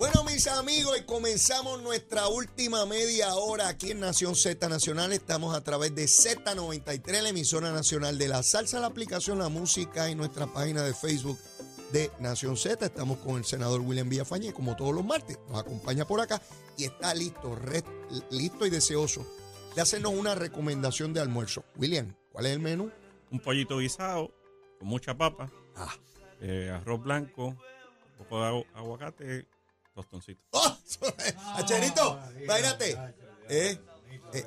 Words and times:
Bueno, 0.00 0.24
mis 0.24 0.46
amigos, 0.46 0.98
y 0.98 1.04
comenzamos 1.04 1.82
nuestra 1.82 2.26
última 2.28 2.86
media 2.86 3.34
hora 3.34 3.68
aquí 3.68 3.90
en 3.90 4.00
Nación 4.00 4.34
Z 4.34 4.66
Nacional. 4.66 5.12
Estamos 5.12 5.54
a 5.54 5.62
través 5.62 5.94
de 5.94 6.04
Z93, 6.04 7.20
la 7.22 7.28
emisora 7.28 7.70
nacional 7.70 8.16
de 8.16 8.26
la 8.28 8.42
salsa, 8.42 8.80
la 8.80 8.86
aplicación, 8.86 9.38
la 9.38 9.50
música 9.50 10.08
y 10.08 10.14
nuestra 10.14 10.46
página 10.46 10.82
de 10.84 10.94
Facebook 10.94 11.38
de 11.92 12.10
Nación 12.18 12.56
Z. 12.56 12.86
Estamos 12.86 13.18
con 13.18 13.36
el 13.36 13.44
senador 13.44 13.82
William 13.82 14.08
Villafañe, 14.08 14.54
como 14.54 14.74
todos 14.74 14.94
los 14.94 15.04
martes. 15.04 15.38
Nos 15.50 15.60
acompaña 15.60 16.06
por 16.06 16.20
acá 16.22 16.40
y 16.78 16.84
está 16.84 17.12
listo, 17.14 17.54
re- 17.54 17.84
listo 18.30 18.64
y 18.64 18.70
deseoso 18.70 19.26
de 19.76 19.82
hacernos 19.82 20.14
una 20.14 20.34
recomendación 20.34 21.12
de 21.12 21.20
almuerzo. 21.20 21.62
William, 21.76 22.16
¿cuál 22.32 22.46
es 22.46 22.52
el 22.52 22.60
menú? 22.60 22.90
un 23.32 23.38
pollito 23.38 23.78
guisado 23.78 24.34
con 24.80 24.88
mucha 24.88 25.16
papa, 25.16 25.52
Ah. 25.76 25.94
eh, 26.40 26.68
arroz 26.74 27.00
blanco, 27.00 27.48
un 27.48 27.58
poco 28.18 28.40
de 28.42 28.50
agu- 28.50 28.66
aguacate, 28.74 29.46
tostoncito. 29.94 30.42
¡Oh! 30.50 30.76
¡Acherito! 31.56 32.20
Imagínate. 32.42 32.96
Eh, 33.48 33.78
eh, 34.34 34.46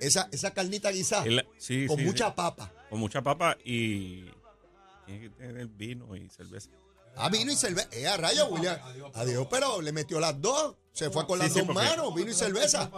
esa, 0.00 0.28
esa 0.32 0.50
carnita 0.52 0.90
guisada 0.90 1.24
El- 1.24 1.46
sí, 1.58 1.86
con 1.86 1.98
sí, 1.98 2.04
mucha 2.04 2.26
sí, 2.28 2.32
papa. 2.36 2.72
con 2.90 3.00
mucha 3.00 3.22
papa 3.22 3.56
y 3.64 4.24
tiene 5.06 5.20
que 5.22 5.30
tener 5.30 5.66
vino 5.68 6.14
y 6.16 6.28
cerveza. 6.28 6.70
Ah, 7.16 7.28
vino 7.28 7.52
y 7.52 7.56
cerveza. 7.56 7.88
Eh, 7.92 8.06
a 8.08 8.16
rayo, 8.16 8.48
William. 8.48 8.76
Adiós, 9.14 9.46
pero 9.50 9.80
le 9.80 9.92
metió 9.92 10.18
las 10.20 10.40
dos. 10.40 10.74
Se 10.92 11.10
fue 11.10 11.26
con 11.26 11.38
Sí, 11.38 11.44
las 11.44 11.52
sí, 11.52 11.58
dos 11.60 11.66
porque- 11.68 11.88
manos, 11.88 12.14
vino 12.14 12.30
y 12.30 12.34
cerveza. 12.34 12.90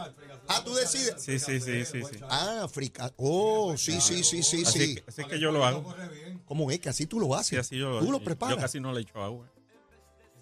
Ah, 0.48 0.62
tú 0.64 0.74
decides. 0.74 1.14
Sí, 1.22 1.38
sí, 1.38 1.60
sí, 1.60 1.84
sí, 1.84 2.02
sí. 2.02 2.18
Ah, 2.28 2.66
frica. 2.70 3.12
Oh, 3.16 3.74
sí, 3.76 4.00
sí, 4.00 4.22
sí, 4.24 4.42
sí, 4.42 4.62
Así, 4.66 4.78
sí. 4.78 4.94
que, 4.96 5.04
así 5.06 5.24
que 5.24 5.38
yo 5.38 5.50
lo 5.52 5.64
hago. 5.64 5.94
¿Cómo 6.46 6.70
es 6.70 6.78
que 6.80 6.88
así 6.88 7.06
tú 7.06 7.20
lo 7.20 7.34
haces? 7.34 7.48
Sí, 7.48 7.56
así 7.56 7.78
yo 7.78 7.90
lo 7.90 7.98
Tú 8.00 8.10
lo 8.12 8.18
yo- 8.18 8.24
preparas. 8.24 8.56
Yo 8.56 8.60
casi 8.62 8.80
no 8.80 8.92
le 8.92 9.00
echo 9.02 9.22
agua. 9.22 9.50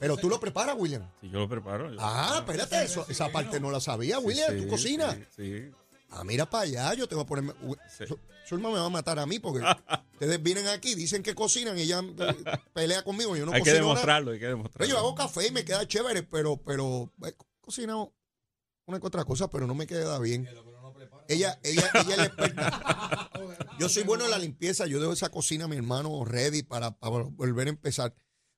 Pero 0.04 0.16
tú 0.16 0.28
lo 0.28 0.38
preparas, 0.40 0.76
William. 0.78 1.02
Si 1.20 1.28
yo 1.30 1.40
lo 1.40 1.48
preparo. 1.48 1.90
yo- 1.92 1.98
Ah, 2.00 2.36
espérate, 2.40 2.84
eso, 2.84 3.04
esa 3.08 3.30
parte 3.30 3.58
no 3.60 3.70
la 3.70 3.80
sabía, 3.80 4.18
Sí, 4.18 4.24
William. 4.24 4.52
sí, 4.52 4.62
¿Tú 4.62 4.68
cocinas? 4.68 5.14
Sí, 5.36 5.58
sí. 5.58 5.70
Ah, 6.10 6.22
mira 6.24 6.48
para 6.48 6.64
allá, 6.64 6.94
yo 6.94 7.08
te 7.08 7.14
voy 7.14 7.24
a 7.24 7.26
poner. 7.26 7.54
Sí. 7.96 8.06
Su- 8.06 8.18
Zulma 8.46 8.68
me 8.70 8.76
va 8.78 8.84
a 8.86 8.90
matar 8.90 9.18
a 9.18 9.24
mí 9.26 9.38
porque 9.38 9.64
ustedes 10.12 10.42
vienen 10.42 10.68
aquí, 10.68 10.94
dicen 10.94 11.22
que 11.22 11.34
cocinan 11.34 11.78
y 11.78 11.82
ella 11.82 12.00
eh, 12.00 12.36
pelea 12.74 13.02
conmigo. 13.02 13.34
Yo 13.36 13.46
no 13.46 13.52
hay 13.52 13.62
que 13.62 13.70
nada. 13.70 13.80
demostrarlo, 13.80 14.30
hay 14.32 14.38
que 14.38 14.46
demostrarlo. 14.46 14.86
yo 14.92 14.98
hago 14.98 15.14
café 15.14 15.46
y 15.48 15.50
me 15.50 15.64
queda 15.64 15.88
chévere, 15.88 16.22
pero, 16.22 16.58
pero 16.58 17.10
he 17.26 17.34
cocinado 17.62 18.12
una 18.86 19.00
que 19.00 19.06
otra 19.06 19.24
cosa, 19.24 19.48
pero 19.48 19.66
no 19.66 19.74
me 19.74 19.86
queda 19.86 20.18
bien. 20.18 20.46
Ella, 21.26 21.58
ella, 21.62 21.88
ella 21.94 22.10
es 22.10 22.16
la 22.18 22.24
experta. 22.24 23.30
Yo 23.78 23.88
soy 23.88 24.02
bueno 24.02 24.24
en 24.26 24.30
la 24.30 24.38
limpieza, 24.38 24.86
yo 24.86 25.00
dejo 25.00 25.12
esa 25.14 25.30
cocina 25.30 25.64
a 25.64 25.68
mi 25.68 25.76
hermano 25.76 26.24
ready 26.24 26.62
para, 26.62 26.92
para 26.92 27.24
volver 27.24 27.66
a 27.66 27.70
empezar. 27.70 28.14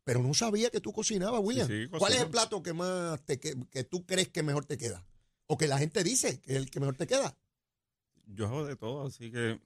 Pero 0.06 0.22
no 0.22 0.32
sabía 0.34 0.70
que 0.70 0.80
tú 0.80 0.92
cocinabas, 0.92 1.40
William. 1.42 1.66
Sí, 1.66 1.86
sí, 1.86 1.98
¿Cuál 1.98 2.12
es 2.12 2.20
el 2.20 2.30
plato 2.30 2.62
que 2.62 2.72
más 2.72 3.20
te 3.26 3.40
que, 3.40 3.56
que 3.72 3.82
tú 3.82 4.06
crees 4.06 4.28
que 4.28 4.44
mejor 4.44 4.64
te 4.64 4.78
queda? 4.78 5.04
O 5.48 5.58
que 5.58 5.66
la 5.66 5.78
gente 5.78 6.04
dice 6.04 6.40
que 6.40 6.52
es 6.52 6.58
el 6.58 6.70
que 6.70 6.78
mejor 6.78 6.94
te 6.94 7.08
queda. 7.08 7.36
Yo 8.26 8.46
hago 8.46 8.64
de 8.64 8.76
todo, 8.76 9.04
así 9.04 9.32
que 9.32 9.60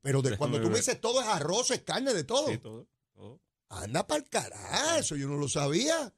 Pero 0.00 0.22
de 0.22 0.38
cuando 0.38 0.56
tú 0.56 0.68
me 0.68 0.70
ver. 0.70 0.78
dices 0.78 0.98
todo 0.98 1.20
es 1.20 1.26
arroz, 1.26 1.70
es 1.72 1.82
carne, 1.82 2.14
de 2.14 2.24
todo. 2.24 2.48
sí, 2.48 2.56
todo, 2.56 2.88
todo. 3.14 3.38
Anda 3.68 4.06
para 4.06 4.22
el 4.22 4.30
carajo, 4.30 4.98
eso 4.98 5.14
yo 5.16 5.28
no 5.28 5.36
lo 5.36 5.46
sabía. 5.46 6.10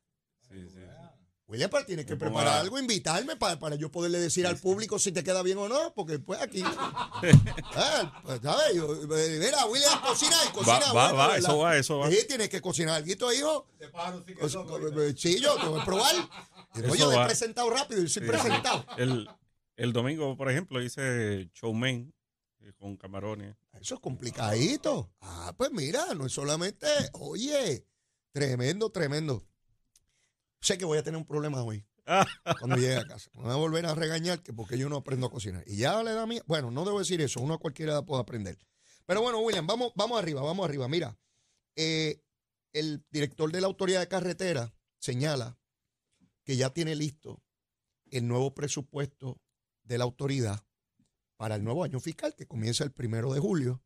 Sí, 0.49 0.69
sí. 0.69 0.79
William, 1.49 1.69
pero 1.71 1.85
tienes 1.85 2.07
que 2.07 2.17
preparar 2.17 2.61
algo, 2.61 2.79
invitarme 2.79 3.37
para, 3.37 3.59
para 3.59 3.77
yo 3.77 3.91
poderle 3.91 4.19
decir 4.19 4.47
al 4.47 4.57
público 4.57 4.99
si 4.99 5.13
te 5.13 5.23
queda 5.23 5.43
bien 5.43 5.59
o 5.59 5.69
no, 5.69 5.93
porque 5.95 6.19
pues 6.19 6.41
aquí. 6.41 6.63
Ah, 7.75 8.21
pues, 8.25 8.41
¿sabes? 8.43 8.75
Yo, 8.75 8.95
eh, 9.17 9.39
mira, 9.39 9.65
William 9.67 10.01
cocina 10.01 10.37
y 10.49 10.53
cocina. 10.53 10.81
Va, 10.93 10.93
va, 10.93 11.13
bueno, 11.13 11.17
va, 11.19 11.37
eso 11.37 11.59
va, 11.59 11.77
eso 11.77 11.99
va. 11.99 12.11
Sí, 12.11 12.19
tienes 12.27 12.49
que 12.49 12.61
cocinar 12.61 12.97
algo, 12.97 13.33
hijo. 13.33 13.67
Pues, 14.39 14.55
eh, 14.55 15.15
Sí, 15.17 15.41
yo 15.41 15.57
te 15.57 15.67
voy 15.67 15.81
a 15.81 15.85
probar. 15.85 16.15
Oye, 16.91 16.99
yo 16.99 17.13
he 17.13 17.25
presentado 17.27 17.71
rápido, 17.71 18.03
yo 18.03 18.09
soy 18.09 18.23
Sí, 18.23 18.29
presentado. 18.29 18.81
sí. 18.97 19.03
El, 19.03 19.29
el 19.77 19.93
domingo, 19.93 20.37
por 20.37 20.51
ejemplo, 20.51 20.83
hice 20.83 21.49
chow 21.53 21.73
mein 21.73 22.13
eh, 22.61 22.73
con 22.79 22.97
camarones. 22.97 23.55
Eso 23.81 23.95
es 23.95 24.01
complicadito. 24.01 25.13
Ah, 25.21 25.53
pues 25.57 25.71
mira, 25.73 26.15
no 26.15 26.27
es 26.27 26.33
solamente, 26.33 26.87
oye, 27.13 27.87
tremendo, 28.33 28.91
tremendo. 28.91 29.45
Sé 30.63 30.79
que 30.79 30.85
voy 30.85 30.97
a 30.97 31.03
tener 31.03 31.19
un 31.19 31.27
problema 31.27 31.63
hoy. 31.63 31.85
cuando 32.61 32.77
llegue 32.77 32.97
a 32.97 33.05
casa. 33.05 33.31
Me 33.35 33.43
van 33.43 33.53
a 33.53 33.57
volver 33.57 33.87
a 33.87 33.95
regañar 33.95 34.43
que 34.43 34.53
porque 34.53 34.79
yo 34.79 34.89
no 34.89 34.97
aprendo 34.97 35.27
a 35.27 35.31
cocinar. 35.31 35.65
Y 35.67 35.77
ya 35.77 36.03
le 36.03 36.13
da 36.13 36.27
miedo. 36.27 36.45
Bueno, 36.47 36.71
no 36.71 36.85
debo 36.85 36.99
decir 36.99 37.21
eso. 37.21 37.41
Uno 37.41 37.55
a 37.55 37.59
cualquiera 37.59 37.93
edad 37.93 38.05
puede 38.05 38.23
aprender. 38.23 38.59
Pero 39.07 39.23
bueno, 39.23 39.41
William, 39.41 39.67
vamos, 39.67 39.93
vamos 39.95 40.19
arriba, 40.19 40.43
vamos 40.43 40.65
arriba. 40.65 40.89
Mira, 40.89 41.19
eh, 41.77 42.23
el 42.73 43.05
director 43.11 43.51
de 43.51 43.61
la 43.61 43.67
Autoridad 43.67 44.01
de 44.01 44.09
Carretera 44.09 44.75
señala 44.99 45.59
que 46.45 46.57
ya 46.57 46.71
tiene 46.71 46.95
listo 46.95 47.43
el 48.11 48.27
nuevo 48.29 48.55
presupuesto 48.55 49.41
de 49.83 49.99
la 49.99 50.05
autoridad 50.05 50.65
para 51.37 51.57
el 51.57 51.65
nuevo 51.65 51.83
año 51.83 51.99
fiscal 51.99 52.35
que 52.37 52.47
comienza 52.47 52.85
el 52.85 52.93
primero 52.93 53.33
de 53.33 53.41
julio 53.41 53.83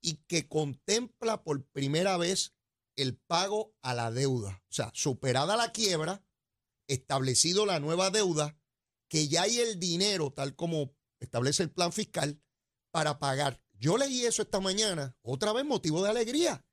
y 0.00 0.16
que 0.26 0.48
contempla 0.48 1.42
por 1.44 1.64
primera 1.66 2.16
vez 2.16 2.52
el 2.96 3.16
pago 3.16 3.74
a 3.82 3.94
la 3.94 4.10
deuda. 4.10 4.62
O 4.68 4.72
sea, 4.72 4.90
superada 4.94 5.56
la 5.56 5.72
quiebra, 5.72 6.24
establecido 6.86 7.66
la 7.66 7.80
nueva 7.80 8.10
deuda, 8.10 8.56
que 9.08 9.28
ya 9.28 9.42
hay 9.42 9.58
el 9.58 9.78
dinero, 9.78 10.32
tal 10.32 10.54
como 10.56 10.94
establece 11.20 11.62
el 11.62 11.70
plan 11.70 11.92
fiscal, 11.92 12.40
para 12.90 13.18
pagar. 13.18 13.60
Yo 13.72 13.96
leí 13.96 14.24
eso 14.24 14.42
esta 14.42 14.60
mañana, 14.60 15.16
otra 15.22 15.52
vez 15.52 15.64
motivo 15.64 16.02
de 16.02 16.10
alegría. 16.10 16.64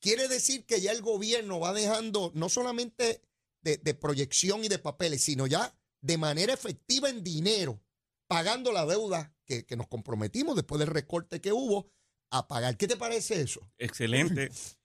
Quiere 0.00 0.28
decir 0.28 0.66
que 0.66 0.80
ya 0.80 0.92
el 0.92 1.02
gobierno 1.02 1.58
va 1.58 1.72
dejando 1.72 2.30
no 2.34 2.48
solamente 2.48 3.22
de, 3.62 3.78
de 3.78 3.94
proyección 3.94 4.64
y 4.64 4.68
de 4.68 4.78
papeles, 4.78 5.22
sino 5.22 5.46
ya 5.46 5.76
de 6.00 6.18
manera 6.18 6.52
efectiva 6.52 7.08
en 7.08 7.24
dinero, 7.24 7.82
pagando 8.28 8.72
la 8.72 8.84
deuda 8.86 9.34
que, 9.44 9.64
que 9.64 9.76
nos 9.76 9.88
comprometimos 9.88 10.54
después 10.54 10.78
del 10.78 10.88
recorte 10.88 11.40
que 11.40 11.52
hubo 11.52 11.90
a 12.30 12.46
pagar. 12.46 12.76
¿Qué 12.76 12.86
te 12.86 12.96
parece 12.96 13.40
eso? 13.40 13.60
Excelente. 13.78 14.50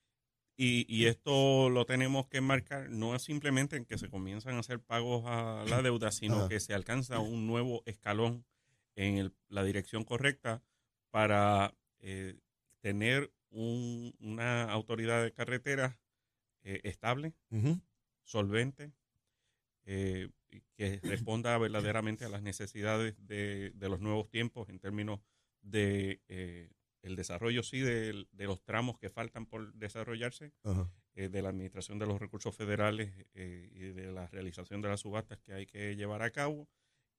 Y, 0.62 0.86
y 0.94 1.06
esto 1.06 1.70
lo 1.70 1.86
tenemos 1.86 2.28
que 2.28 2.42
marcar 2.42 2.90
no 2.90 3.16
es 3.16 3.22
simplemente 3.22 3.78
en 3.78 3.86
que 3.86 3.98
se 3.98 4.10
comienzan 4.10 4.56
a 4.56 4.60
hacer 4.60 4.82
pagos 4.82 5.24
a 5.26 5.64
la 5.70 5.82
deuda, 5.82 6.12
sino 6.12 6.40
Ajá. 6.40 6.50
que 6.50 6.60
se 6.60 6.74
alcanza 6.74 7.20
un 7.20 7.48
nuevo 7.48 7.82
escalón 7.86 8.46
en 8.96 9.18
el- 9.18 9.34
la 9.48 9.64
dirección 9.64 10.04
correcta 10.04 10.62
para 11.12 11.74
eh, 12.02 12.38
tener 12.82 13.32
un- 13.52 14.14
una 14.20 14.64
autoridad 14.70 15.24
de 15.24 15.32
carretera 15.32 15.98
eh, 16.64 16.82
estable, 16.84 17.34
solvente, 18.24 18.92
eh, 19.86 20.30
que 20.76 21.00
responda 21.04 21.58
verdaderamente 21.58 22.26
a 22.26 22.30
las 22.30 22.42
necesidades 22.42 23.16
de, 23.26 23.72
de 23.76 23.90
los 23.90 24.02
nuevos 24.02 24.30
tiempos 24.30 24.68
en 24.68 24.80
términos 24.80 25.22
de 25.62 26.22
eh, 26.28 26.70
el 27.02 27.16
desarrollo, 27.16 27.64
sí, 27.64 27.80
de, 27.80 28.26
de 28.32 28.46
los 28.46 28.64
tramos 28.64 28.98
que 28.98 29.10
faltan 29.10 29.46
por 29.46 29.74
desarrollarse, 29.74 30.54
eh, 31.16 31.30
de 31.30 31.42
la 31.42 31.50
administración 31.50 31.98
de 32.00 32.06
los 32.06 32.20
recursos 32.20 32.56
federales 32.56 33.12
eh, 33.34 33.70
y 33.74 33.80
de 33.92 34.12
la 34.12 34.28
realización 34.28 34.82
de 34.82 34.90
las 34.90 35.02
subastas 35.02 35.40
que 35.40 35.54
hay 35.54 35.66
que 35.66 35.96
llevar 35.96 36.22
a 36.22 36.32
cabo 36.32 36.68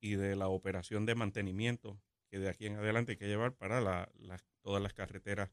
y 0.00 0.14
de 0.14 0.36
la 0.36 0.48
operación 0.48 1.06
de 1.06 1.14
mantenimiento 1.14 2.00
que 2.28 2.38
de 2.38 2.48
aquí 2.48 2.66
en 2.66 2.76
adelante 2.76 3.12
hay 3.12 3.19
que 3.19 3.26
llevar 3.26 3.54
para 3.54 3.80
la- 3.80 4.10
las- 4.19 4.44
todas 4.62 4.82
las 4.82 4.94
carreteras 4.94 5.50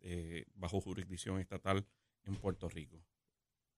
eh, 0.00 0.44
bajo 0.54 0.80
jurisdicción 0.80 1.38
estatal 1.40 1.86
en 2.24 2.36
Puerto 2.36 2.68
Rico. 2.68 3.02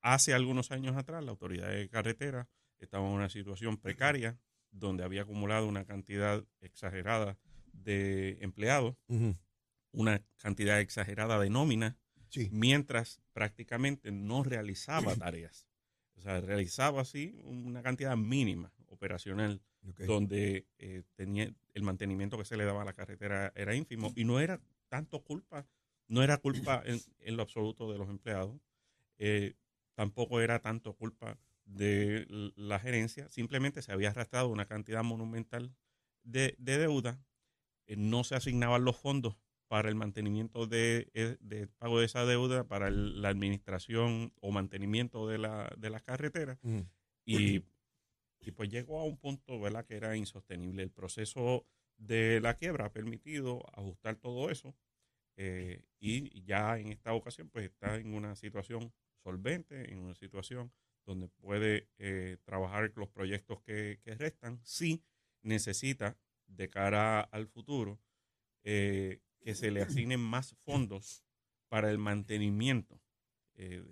Hace 0.03 0.33
algunos 0.35 0.71
años 0.71 0.97
atrás, 0.97 1.23
la 1.25 1.31
autoridad 1.31 1.69
de 1.71 1.89
carretera 1.89 2.49
estaba 2.79 3.07
en 3.07 3.13
una 3.15 3.29
situación 3.29 3.77
precaria 3.79 4.39
donde 4.71 5.05
había 5.05 5.23
acumulado 5.23 5.67
una 5.69 5.85
cantidad 5.85 6.45
exagerada 6.61 7.39
de 7.73 8.39
empleados. 8.41 8.97
Una 9.93 10.23
cantidad 10.37 10.81
exagerada 10.81 11.39
de 11.39 11.51
nóminas, 11.51 11.97
Sí. 12.29 12.49
mientras 12.53 13.21
prácticamente 13.33 14.13
no 14.13 14.45
realizaba 14.45 15.17
tareas. 15.17 15.67
O 16.17 16.21
sea, 16.21 16.41
realizaba 16.41 17.01
así 17.01 17.41
una 17.45 17.83
cantidad 17.83 18.17
mínima 18.17 18.73
operacional 18.87 19.61
donde 20.07 20.67
eh, 20.79 21.03
tenía 21.17 21.53
el 21.75 21.83
mantenimiento 21.83 22.39
que 22.39 22.45
se 22.45 22.57
le 22.57 22.65
daba 22.65 22.83
a 22.83 22.85
la 22.85 22.93
carretera 22.93 23.53
era 23.57 23.75
ínfimo 23.75 24.13
y 24.15 24.25
no 24.25 24.39
era 24.39 24.61
tanto 24.89 25.25
culpa, 25.25 25.67
no 26.07 26.23
era 26.23 26.37
culpa 26.37 26.83
en, 26.85 27.01
en 27.21 27.37
lo 27.37 27.43
absoluto 27.43 27.91
de 27.91 27.99
los 27.99 28.09
empleados, 28.11 28.61
eh, 29.19 29.55
tampoco 29.95 30.41
era 30.41 30.61
tanto 30.61 30.93
culpa 30.95 31.37
de 31.65 32.27
la 32.57 32.79
gerencia, 32.79 33.29
simplemente 33.31 33.81
se 33.83 33.91
había 33.93 34.11
arrastrado 34.11 34.49
una 34.49 34.67
cantidad 34.67 35.03
monumental 35.03 35.75
de, 36.23 36.55
de 36.59 36.79
deuda, 36.79 37.25
eh, 37.87 37.97
no 37.97 38.23
se 38.25 38.35
asignaban 38.37 38.85
los 38.85 38.97
fondos 38.97 39.37
para 39.71 39.89
el 39.89 39.95
mantenimiento 39.95 40.67
de, 40.67 41.13
eh, 41.15 41.37
de 41.39 41.69
pago 41.69 42.01
de 42.01 42.07
esa 42.07 42.25
deuda, 42.27 42.65
para 42.67 42.89
el- 42.89 43.23
la 43.23 43.29
administración 43.29 44.33
o 44.41 44.51
mantenimiento 44.51 45.29
de, 45.29 45.39
la, 45.39 45.73
de 45.79 45.91
las 45.91 46.03
carreteras 46.03 46.59
y, 47.25 47.63
y 48.41 48.51
pues 48.51 48.69
llegó 48.69 48.99
a 48.99 49.05
un 49.05 49.17
punto 49.17 49.61
¿verdad? 49.61 49.87
que 49.87 49.95
era 49.97 50.17
insostenible. 50.17 50.83
El 50.83 50.91
proceso 50.91 51.65
de 51.99 52.41
la 52.41 52.55
quiebra 52.55 52.87
ha 52.87 52.93
permitido 52.93 53.63
ajustar 53.73 54.17
todo 54.17 54.51
eso 54.51 54.75
eh, 55.37 55.85
y 56.01 56.43
ya 56.43 56.77
en 56.81 56.89
esta 56.89 57.15
ocasión 57.15 57.49
pues 57.49 57.67
está 57.67 57.95
en 57.95 58.13
una 58.13 58.35
situación 58.35 58.93
solvente, 59.23 59.93
en 59.93 60.01
una 60.01 60.17
situación 60.17 60.73
donde 61.07 61.29
puede 61.29 61.87
eh, 61.99 62.39
trabajar 62.43 62.91
los 62.97 63.09
proyectos 63.09 63.63
que, 63.63 64.01
restan, 64.19 64.59
si 64.65 65.05
necesita 65.43 66.17
de 66.49 66.69
cara 66.69 67.21
al 67.21 67.47
futuro 67.47 68.01
eh, 68.65 69.21
que 69.41 69.55
se 69.55 69.71
le 69.71 69.83
asignen 69.83 70.21
más 70.21 70.55
fondos 70.59 71.25
para 71.69 71.91
el 71.91 71.99
mantenimiento, 71.99 73.01
eh, 73.55 73.83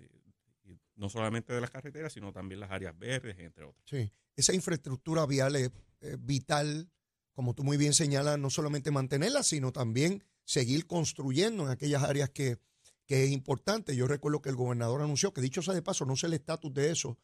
no 0.95 1.09
solamente 1.09 1.53
de 1.53 1.61
las 1.61 1.71
carreteras, 1.71 2.13
sino 2.13 2.31
también 2.31 2.59
las 2.59 2.71
áreas 2.71 2.97
verdes, 2.97 3.37
entre 3.39 3.63
otras. 3.63 3.83
Sí, 3.89 4.11
esa 4.35 4.53
infraestructura 4.53 5.25
vial 5.25 5.55
es 5.55 5.71
vital, 6.19 6.89
como 7.33 7.53
tú 7.53 7.63
muy 7.63 7.77
bien 7.77 7.93
señalas, 7.93 8.37
no 8.37 8.49
solamente 8.49 8.91
mantenerla, 8.91 9.43
sino 9.43 9.71
también 9.71 10.23
seguir 10.43 10.87
construyendo 10.87 11.63
en 11.63 11.69
aquellas 11.69 12.03
áreas 12.03 12.29
que, 12.29 12.57
que 13.05 13.23
es 13.23 13.31
importante. 13.31 13.95
Yo 13.95 14.07
recuerdo 14.07 14.41
que 14.41 14.49
el 14.49 14.55
gobernador 14.55 15.01
anunció 15.01 15.33
que, 15.33 15.41
dicho 15.41 15.61
sea 15.61 15.73
de 15.73 15.81
paso, 15.81 16.05
no 16.05 16.15
sé 16.15 16.27
el 16.27 16.33
estatus 16.33 16.73
de 16.73 16.91
eso, 16.91 17.17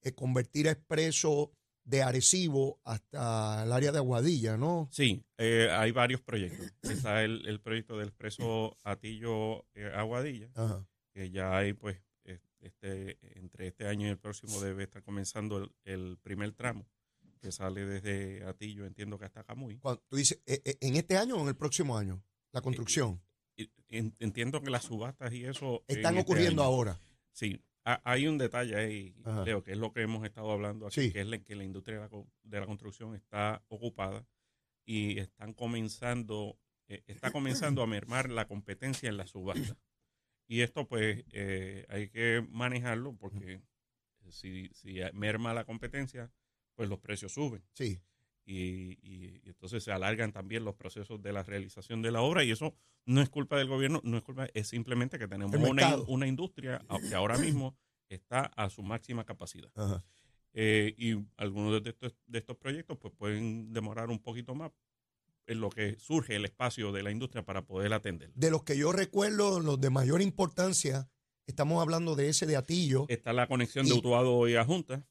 es 0.00 0.12
convertir 0.12 0.68
a 0.68 0.72
Expreso 0.72 1.52
de 1.88 2.02
Arecibo 2.02 2.80
hasta 2.84 3.64
el 3.64 3.72
área 3.72 3.92
de 3.92 3.98
Aguadilla, 3.98 4.56
¿no? 4.56 4.88
Sí, 4.92 5.24
eh, 5.38 5.68
hay 5.70 5.90
varios 5.92 6.20
proyectos. 6.20 6.72
Está 6.82 7.24
el, 7.24 7.60
proyecto 7.60 7.96
del 7.98 8.08
Expreso 8.08 8.76
Atillo 8.84 9.66
eh, 9.74 9.90
Aguadilla, 9.94 10.50
que 11.12 11.30
ya 11.30 11.56
hay, 11.56 11.72
pues, 11.72 12.00
este, 12.60 13.18
entre 13.38 13.68
este 13.68 13.86
año 13.86 14.06
y 14.06 14.10
el 14.10 14.18
próximo 14.18 14.60
debe 14.60 14.84
estar 14.84 15.02
comenzando 15.02 15.70
el, 15.84 16.18
primer 16.22 16.52
tramo 16.52 16.86
que 17.40 17.52
sale 17.52 17.86
desde 17.86 18.44
Atillo, 18.44 18.84
entiendo 18.84 19.16
que 19.16 19.26
hasta 19.26 19.44
Camuy. 19.44 19.80
tú 20.08 20.16
dices, 20.16 20.42
eh, 20.44 20.76
¿en 20.80 20.96
este 20.96 21.16
año 21.16 21.36
o 21.36 21.42
en 21.42 21.48
el 21.48 21.56
próximo 21.56 21.96
año? 21.96 22.20
La 22.50 22.60
construcción 22.60 23.22
entiendo 23.88 24.60
que 24.62 24.70
las 24.70 24.84
subastas 24.84 25.32
y 25.32 25.44
eso... 25.44 25.84
Están 25.88 26.16
este 26.16 26.22
ocurriendo 26.30 26.62
ahora. 26.62 27.00
Sí, 27.32 27.62
hay 28.04 28.26
un 28.26 28.38
detalle 28.38 28.76
ahí, 28.76 29.14
Leo, 29.44 29.62
que 29.62 29.72
es 29.72 29.78
lo 29.78 29.92
que 29.92 30.02
hemos 30.02 30.24
estado 30.24 30.50
hablando 30.50 30.86
aquí, 30.86 31.10
que 31.10 31.20
es 31.20 31.42
que 31.44 31.56
la 31.56 31.64
industria 31.64 32.08
de 32.42 32.60
la, 32.60 32.66
construcción 32.66 33.14
está 33.14 33.62
ocupada 33.68 34.26
y 34.84 35.18
están 35.18 35.54
comenzando, 35.54 36.58
eh, 36.88 37.02
está 37.06 37.30
comenzando 37.30 37.82
a 37.82 37.86
mermar 37.86 38.30
la 38.30 38.46
competencia 38.46 39.08
en 39.08 39.16
la 39.16 39.26
subasta. 39.26 39.76
Y 40.46 40.62
esto 40.62 40.88
pues 40.88 41.24
eh, 41.32 41.84
hay 41.88 42.08
que 42.08 42.46
manejarlo 42.50 43.14
porque 43.16 43.60
si, 44.30 44.68
si 44.72 45.00
merma 45.12 45.52
la 45.52 45.64
competencia, 45.64 46.32
pues 46.74 46.88
los 46.88 47.00
precios 47.00 47.32
suben. 47.32 47.62
Sí 47.74 48.00
y, 48.48 49.40
entonces 49.44 49.84
se 49.84 49.92
alargan 49.92 50.32
también 50.32 50.64
los 50.64 50.74
procesos 50.74 51.20
de 51.20 51.32
la 51.32 51.42
realización 51.42 52.00
de 52.00 52.10
la 52.10 52.22
obra 52.22 52.44
y 52.44 52.50
eso 52.50 52.74
no 53.04 53.20
es 53.20 53.28
culpa 53.28 53.56
del 53.56 53.68
gobierno, 53.68 54.00
no 54.04 54.16
es 54.16 54.22
culpa, 54.22 54.46
es 54.54 54.68
simplemente 54.68 55.18
que 55.18 55.28
tenemos 55.28 55.54
una, 55.54 55.96
una, 56.06 56.26
industria 56.26 56.80
que 57.08 57.14
ahora 57.14 57.36
mismo 57.38 57.76
está 58.08 58.40
a 58.56 58.70
su 58.70 58.82
máxima 58.82 59.24
capacidad. 59.24 59.70
Eh, 60.54 60.94
y 60.96 61.16
algunos 61.36 61.82
de 61.82 61.90
estos, 61.90 62.16
de 62.26 62.38
estos 62.38 62.56
proyectos 62.56 62.96
pues 62.98 63.12
pueden 63.14 63.72
demorar 63.72 64.08
un 64.08 64.18
poquito 64.18 64.54
más 64.54 64.72
en 65.46 65.60
lo 65.60 65.70
que 65.70 65.98
surge 65.98 66.36
el 66.36 66.44
espacio 66.44 66.92
de 66.92 67.02
la 67.02 67.10
industria 67.10 67.44
para 67.44 67.62
poder 67.62 67.92
atender. 67.92 68.30
De 68.34 68.50
los 68.50 68.64
que 68.64 68.76
yo 68.76 68.92
recuerdo, 68.92 69.60
los 69.60 69.80
de 69.80 69.90
mayor 69.90 70.22
importancia, 70.22 71.10
estamos 71.46 71.82
hablando 71.82 72.16
de 72.16 72.28
ese 72.28 72.46
de 72.46 72.56
Atillo. 72.56 73.06
Está 73.08 73.32
la 73.32 73.46
conexión 73.46 73.86
de 73.86 73.94
Utuado 73.94 74.48
y 74.48 74.56
Ajunta 74.56 75.06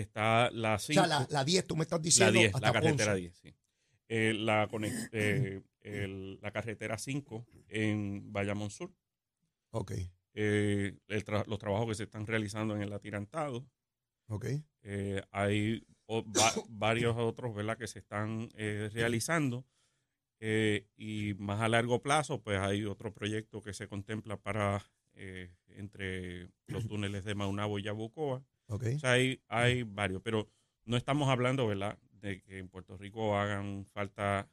está 0.00 0.50
la 0.50 0.78
5. 0.78 1.00
O 1.00 1.06
sea, 1.06 1.26
la, 1.28 1.44
10, 1.44 1.66
tú 1.66 1.76
me 1.76 1.82
estás 1.82 2.02
diciendo. 2.02 2.34
La 2.34 2.40
10, 2.40 2.60
la 2.60 2.72
carretera 2.72 3.14
10, 3.14 3.36
sí. 3.36 3.54
Eh, 4.08 4.34
la, 4.34 4.68
eh, 5.12 5.62
el, 5.80 6.38
la 6.40 6.50
carretera 6.52 6.98
5 6.98 7.46
en 7.68 8.32
Bayamón 8.32 8.70
Sur. 8.70 8.92
Ok. 9.70 9.92
Eh, 10.34 10.98
los 11.08 11.58
trabajos 11.58 11.88
que 11.88 11.94
se 11.94 12.02
están 12.04 12.26
realizando 12.26 12.76
en 12.76 12.82
el 12.82 12.92
atirantado. 12.92 13.66
Ok. 14.28 14.46
Hay 15.30 15.86
varios 16.68 17.16
otros, 17.16 17.54
¿verdad?, 17.54 17.78
que 17.78 17.86
se 17.86 17.98
están 17.98 18.50
realizando. 18.92 19.66
y 20.38 21.34
más 21.38 21.62
a 21.62 21.68
largo 21.68 22.02
plazo, 22.02 22.42
pues 22.42 22.58
hay 22.60 22.84
otro 22.84 23.14
proyecto 23.14 23.62
que 23.62 23.72
se 23.72 23.88
contempla 23.88 24.36
para 24.36 24.84
entre 25.68 26.50
los 26.66 26.86
túneles 26.86 27.24
de 27.24 27.34
Maunabo 27.34 27.78
y 27.78 27.84
Yabucoa 27.84 28.44
o 28.68 28.78
sea, 28.98 29.12
hay, 29.12 29.40
hay 29.48 29.82
varios, 29.82 30.22
pero 30.22 30.48
no 30.84 30.96
estamos 30.96 31.28
hablando, 31.28 31.66
¿verdad?, 31.66 31.98
de 32.20 32.40
que 32.42 32.58
en 32.58 32.68
Puerto 32.68 32.96
Rico 32.96 33.36
hagan 33.36 33.84
falta 33.86 34.48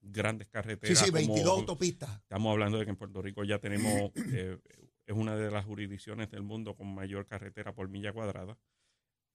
grandes 0.00 0.48
carreteras. 0.48 0.98
Sí, 0.98 1.06
sí, 1.06 1.10
22 1.10 1.46
autopistas. 1.46 2.20
Estamos 2.22 2.50
hablando 2.52 2.78
de 2.78 2.84
que 2.84 2.90
en 2.90 2.96
Puerto 2.96 3.22
Rico 3.22 3.44
ya 3.44 3.58
tenemos, 3.58 4.12
eh, 4.32 4.58
es 5.06 5.16
una 5.16 5.36
de 5.36 5.50
las 5.50 5.64
jurisdicciones 5.64 6.30
del 6.30 6.42
mundo 6.42 6.74
con 6.74 6.94
mayor 6.94 7.26
carretera 7.26 7.74
por 7.74 7.88
milla 7.88 8.12
cuadrada. 8.12 8.58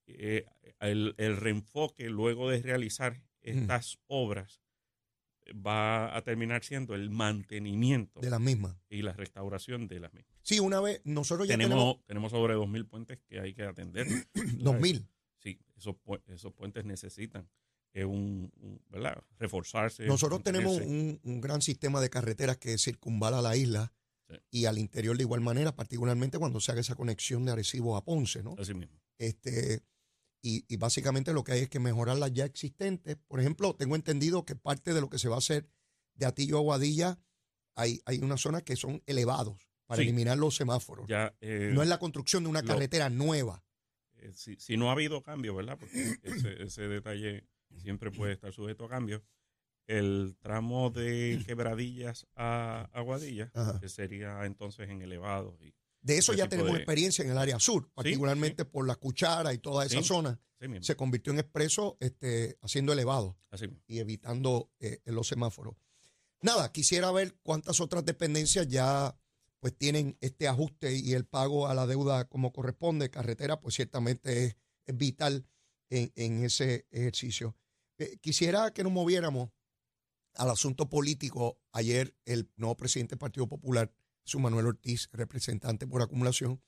Eh, 0.06 0.46
el, 0.80 1.14
el, 1.16 1.36
reenfoque 1.36 2.10
luego 2.10 2.50
de 2.50 2.60
realizar 2.60 3.22
estas 3.40 3.98
obras 4.08 4.61
va 5.54 6.16
a 6.16 6.22
terminar 6.22 6.64
siendo 6.64 6.94
el 6.94 7.10
mantenimiento 7.10 8.20
de 8.20 8.30
las 8.30 8.40
mismas 8.40 8.76
y 8.88 9.02
la 9.02 9.12
restauración 9.12 9.88
de 9.88 10.00
las 10.00 10.12
mismas. 10.12 10.32
Sí, 10.42 10.60
una 10.60 10.80
vez 10.80 11.00
nosotros 11.04 11.48
ya 11.48 11.56
tenemos 11.56 12.04
tenemos, 12.06 12.30
sobre 12.30 12.54
2.000 12.54 12.88
puentes 12.88 13.18
que 13.28 13.40
hay 13.40 13.54
que 13.54 13.64
atender. 13.64 14.06
¿2.000? 14.34 15.06
Sí, 15.38 15.58
esos, 15.76 15.96
esos 16.28 16.52
puentes 16.52 16.84
necesitan 16.84 17.48
eh, 17.94 18.04
un, 18.04 18.52
¿verdad? 18.88 19.22
reforzarse. 19.38 20.06
Nosotros 20.06 20.42
tenemos 20.42 20.78
un, 20.80 21.20
gran 21.40 21.60
sistema 21.62 22.00
de 22.00 22.10
carreteras 22.10 22.56
que 22.56 22.78
circunvala 22.78 23.42
la 23.42 23.56
isla 23.56 23.92
y 24.50 24.64
al 24.64 24.78
interior 24.78 25.16
de 25.16 25.24
igual 25.24 25.42
manera, 25.42 25.76
particularmente 25.76 26.38
cuando 26.38 26.58
se 26.60 26.72
haga 26.72 26.80
esa 26.80 26.94
conexión 26.94 27.44
de 27.44 27.52
Arecibo 27.52 27.96
a 27.96 28.04
Ponce, 28.04 28.42
¿no? 28.42 28.54
Así 28.58 28.72
mismo. 28.72 28.98
Este, 29.18 29.82
y, 30.42 30.76
básicamente 30.76 31.32
lo 31.32 31.44
que 31.44 31.52
hay 31.52 31.60
es 31.60 31.68
que 31.68 31.78
mejorar 31.78 32.18
las 32.18 32.32
ya 32.32 32.44
existentes. 32.44 33.16
Por 33.28 33.38
ejemplo, 33.38 33.76
tengo 33.76 33.94
entendido 33.94 34.44
que 34.44 34.56
parte 34.56 34.92
de 34.92 35.00
lo 35.00 35.08
que 35.08 35.18
se 35.18 35.28
va 35.28 35.36
a 35.36 35.38
hacer 35.38 35.68
de 36.14 36.26
Atillo 36.26 36.58
a 36.58 36.60
Guadilla, 36.60 37.18
hay, 37.76 38.00
hay 38.04 38.18
unas 38.18 38.40
zonas 38.40 38.64
que 38.64 38.74
son 38.74 39.02
elevados 39.06 39.68
para 39.86 40.02
eliminar 40.02 40.36
los 40.38 40.56
semáforos. 40.56 41.06
Ya, 41.08 41.34
eh, 41.40 41.70
no 41.72 41.82
es 41.82 41.88
la 41.88 41.98
construcción 41.98 42.42
de 42.42 42.50
una 42.50 42.62
carretera 42.62 43.08
nueva. 43.08 43.64
Eh, 44.16 44.32
si, 44.34 44.76
no 44.76 44.88
ha 44.88 44.92
habido 44.92 45.22
cambio, 45.22 45.54
¿verdad? 45.54 45.78
Porque 45.78 46.18
ese, 46.60 46.88
detalle 46.88 47.46
siempre 47.76 48.10
puede 48.10 48.32
estar 48.32 48.52
sujeto 48.52 48.84
a 48.86 48.88
cambio. 48.88 49.22
El 49.86 50.36
tramo 50.40 50.90
de 50.90 51.42
quebradillas 51.46 52.26
a, 52.34 52.88
Guadilla 53.04 53.52
que 53.80 53.88
sería 53.88 54.44
entonces 54.44 54.88
en 54.88 55.02
elevados 55.02 55.60
y 55.60 55.74
de 56.02 56.18
eso 56.18 56.32
ya 56.34 56.48
tenemos 56.48 56.76
experiencia 56.76 57.24
en 57.24 57.30
el 57.30 57.38
área 57.38 57.58
sur, 57.58 57.88
particularmente 57.94 58.64
por 58.64 58.86
la 58.86 58.96
cuchara 58.96 59.54
y 59.54 59.58
toda 59.58 59.86
esa 59.86 60.02
zona. 60.02 60.40
se 60.80 60.96
convirtió 60.96 61.32
en 61.32 61.38
expreso 61.38 61.96
este, 62.00 62.58
haciendo 62.60 62.92
elevado 62.92 63.38
y 63.86 64.00
evitando 64.00 64.70
eh, 64.80 65.00
los 65.06 65.28
semáforos. 65.28 65.76
Nada, 66.40 66.72
quisiera 66.72 67.12
ver 67.12 67.36
cuántas 67.42 67.80
otras 67.80 68.04
dependencias 68.04 68.66
ya 68.66 69.16
pues 69.60 69.78
tienen 69.78 70.18
este 70.20 70.48
ajuste 70.48 70.96
y 70.96 71.12
el 71.12 71.24
pago 71.24 71.68
a 71.68 71.74
la 71.74 71.86
deuda 71.86 72.28
como 72.28 72.52
corresponde. 72.52 73.10
Carretera, 73.10 73.60
pues 73.60 73.76
ciertamente 73.76 74.44
es, 74.46 74.56
vital 74.96 75.46
en, 75.88 76.44
ese 76.44 76.88
ejercicio. 76.90 77.56
Eh, 77.98 78.18
quisiera 78.20 78.72
que 78.72 78.82
nos 78.82 78.90
moviéramos 78.90 79.50
al 80.34 80.50
asunto 80.50 80.90
político. 80.90 81.60
Ayer 81.70 82.16
el 82.24 82.50
nuevo 82.56 82.76
presidente 82.76 83.10
del 83.10 83.20
Partido 83.20 83.46
Popular 83.46 83.94
su 84.24 84.38
Manuel 84.38 84.66
Ortiz, 84.66 85.08
representante 85.12 85.86
por 85.86 86.02
acumulación, 86.02 86.62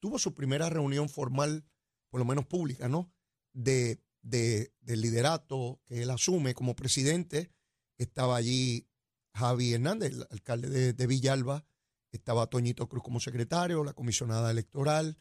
tuvo 0.00 0.18
su 0.18 0.34
primera 0.34 0.68
reunión 0.68 1.08
formal, 1.08 1.64
por 2.10 2.20
lo 2.20 2.24
menos 2.24 2.46
pública, 2.46 2.88
¿no? 2.88 3.12
De, 3.52 4.00
de, 4.22 4.72
del 4.80 5.00
liderato 5.00 5.80
que 5.86 6.02
él 6.02 6.10
asume 6.10 6.54
como 6.54 6.76
presidente. 6.76 7.50
Estaba 7.98 8.36
allí 8.36 8.88
Javi 9.34 9.74
Hernández, 9.74 10.14
alcalde 10.30 10.92
de, 10.92 11.06
Villalba, 11.06 11.66
estaba 12.12 12.46
Toñito 12.46 12.88
Cruz 12.88 13.02
como 13.02 13.20
secretario, 13.20 13.84
la 13.84 13.92
comisionada 13.92 14.50
electoral, 14.50 15.18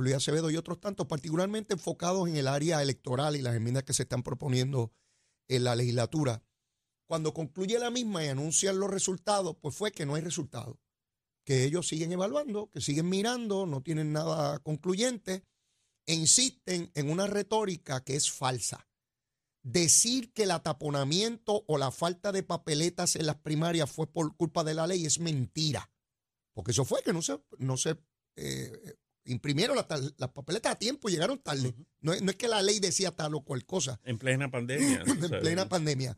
Luis 0.00 0.14
Acevedo 0.14 0.50
y 0.50 0.56
otros 0.56 0.80
tantos, 0.80 1.06
particularmente 1.06 1.74
enfocados 1.74 2.28
en 2.28 2.36
el 2.36 2.48
área 2.48 2.82
electoral 2.82 3.36
y 3.36 3.42
las 3.42 3.54
enmiendas 3.54 3.84
que 3.84 3.92
se 3.92 4.02
están 4.02 4.22
proponiendo 4.22 4.92
en 5.48 5.64
la 5.64 5.74
legislatura. 5.74 6.42
Cuando 7.06 7.32
concluye 7.32 7.78
la 7.78 7.90
misma 7.90 8.24
y 8.24 8.28
anuncian 8.28 8.78
los 8.78 8.90
resultados, 8.90 9.56
pues 9.60 9.74
fue 9.74 9.92
que 9.92 10.06
no 10.06 10.14
hay 10.14 10.22
resultados 10.22 10.76
que 11.46 11.64
ellos 11.64 11.86
siguen 11.86 12.10
evaluando, 12.10 12.68
que 12.70 12.80
siguen 12.80 13.08
mirando, 13.08 13.66
no 13.66 13.80
tienen 13.80 14.12
nada 14.12 14.58
concluyente 14.58 15.44
e 16.04 16.14
insisten 16.14 16.90
en 16.94 17.08
una 17.08 17.28
retórica 17.28 18.02
que 18.02 18.16
es 18.16 18.32
falsa. 18.32 18.88
Decir 19.62 20.32
que 20.32 20.42
el 20.42 20.50
ataponamiento 20.50 21.64
o 21.68 21.78
la 21.78 21.92
falta 21.92 22.32
de 22.32 22.42
papeletas 22.42 23.14
en 23.14 23.26
las 23.26 23.36
primarias 23.36 23.90
fue 23.90 24.12
por 24.12 24.36
culpa 24.36 24.64
de 24.64 24.74
la 24.74 24.88
ley 24.88 25.06
es 25.06 25.20
mentira. 25.20 25.88
Porque 26.52 26.72
eso 26.72 26.84
fue 26.84 27.02
que 27.02 27.12
no 27.12 27.22
se, 27.22 27.40
no 27.58 27.76
se 27.76 27.96
eh, 28.34 28.96
imprimieron 29.24 29.76
las, 29.76 30.30
papeletas 30.30 30.72
a 30.72 30.78
tiempo, 30.78 31.08
llegaron 31.08 31.38
tarde. 31.38 31.74
no, 32.00 32.12
no, 32.20 32.30
es 32.30 32.36
que 32.36 32.48
la 32.48 32.62
ley 32.62 32.80
decía 32.80 33.12
tal 33.12 33.36
o 33.36 33.44
cual 33.44 33.64
cosa. 33.64 34.00
En 34.02 34.18
plena 34.18 34.50
pandemia. 34.50 35.02
en 35.06 35.20
plena 35.20 35.68
pandemia. 35.68 36.16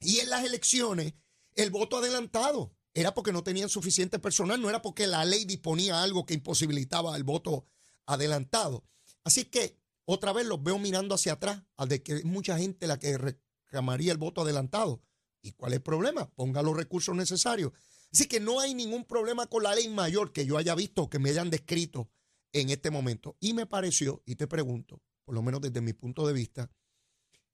Y 0.00 0.20
en 0.20 0.30
las 0.30 0.44
elecciones, 0.44 1.12
el 1.54 1.70
voto 1.70 1.98
adelantado 1.98 2.75
era 2.96 3.12
porque 3.12 3.30
no 3.30 3.44
tenían 3.44 3.68
suficiente 3.68 4.18
personal, 4.18 4.58
no 4.58 4.70
era 4.70 4.80
porque 4.80 5.06
la 5.06 5.22
ley 5.26 5.44
disponía 5.44 6.02
algo 6.02 6.24
que 6.24 6.32
imposibilitaba 6.32 7.14
el 7.14 7.24
voto 7.24 7.66
adelantado. 8.06 8.84
Así 9.22 9.44
que 9.44 9.78
otra 10.06 10.32
vez 10.32 10.46
los 10.46 10.62
veo 10.62 10.78
mirando 10.78 11.14
hacia 11.14 11.34
atrás, 11.34 11.62
al 11.76 11.90
de 11.90 12.02
que 12.02 12.24
mucha 12.24 12.56
gente 12.56 12.86
la 12.86 12.98
que 12.98 13.18
reclamaría 13.18 14.12
el 14.12 14.18
voto 14.18 14.40
adelantado. 14.40 15.02
¿Y 15.42 15.52
cuál 15.52 15.74
es 15.74 15.76
el 15.76 15.82
problema? 15.82 16.30
Ponga 16.30 16.62
los 16.62 16.74
recursos 16.74 17.14
necesarios. 17.14 17.72
Así 18.10 18.28
que 18.28 18.40
no 18.40 18.60
hay 18.60 18.72
ningún 18.72 19.04
problema 19.04 19.46
con 19.46 19.62
la 19.62 19.74
ley 19.74 19.88
mayor 19.88 20.32
que 20.32 20.46
yo 20.46 20.56
haya 20.56 20.74
visto, 20.74 21.10
que 21.10 21.18
me 21.18 21.28
hayan 21.28 21.50
descrito 21.50 22.08
en 22.54 22.70
este 22.70 22.90
momento. 22.90 23.36
Y 23.40 23.52
me 23.52 23.66
pareció, 23.66 24.22
y 24.24 24.36
te 24.36 24.46
pregunto, 24.46 25.02
por 25.26 25.34
lo 25.34 25.42
menos 25.42 25.60
desde 25.60 25.82
mi 25.82 25.92
punto 25.92 26.26
de 26.26 26.32
vista, 26.32 26.70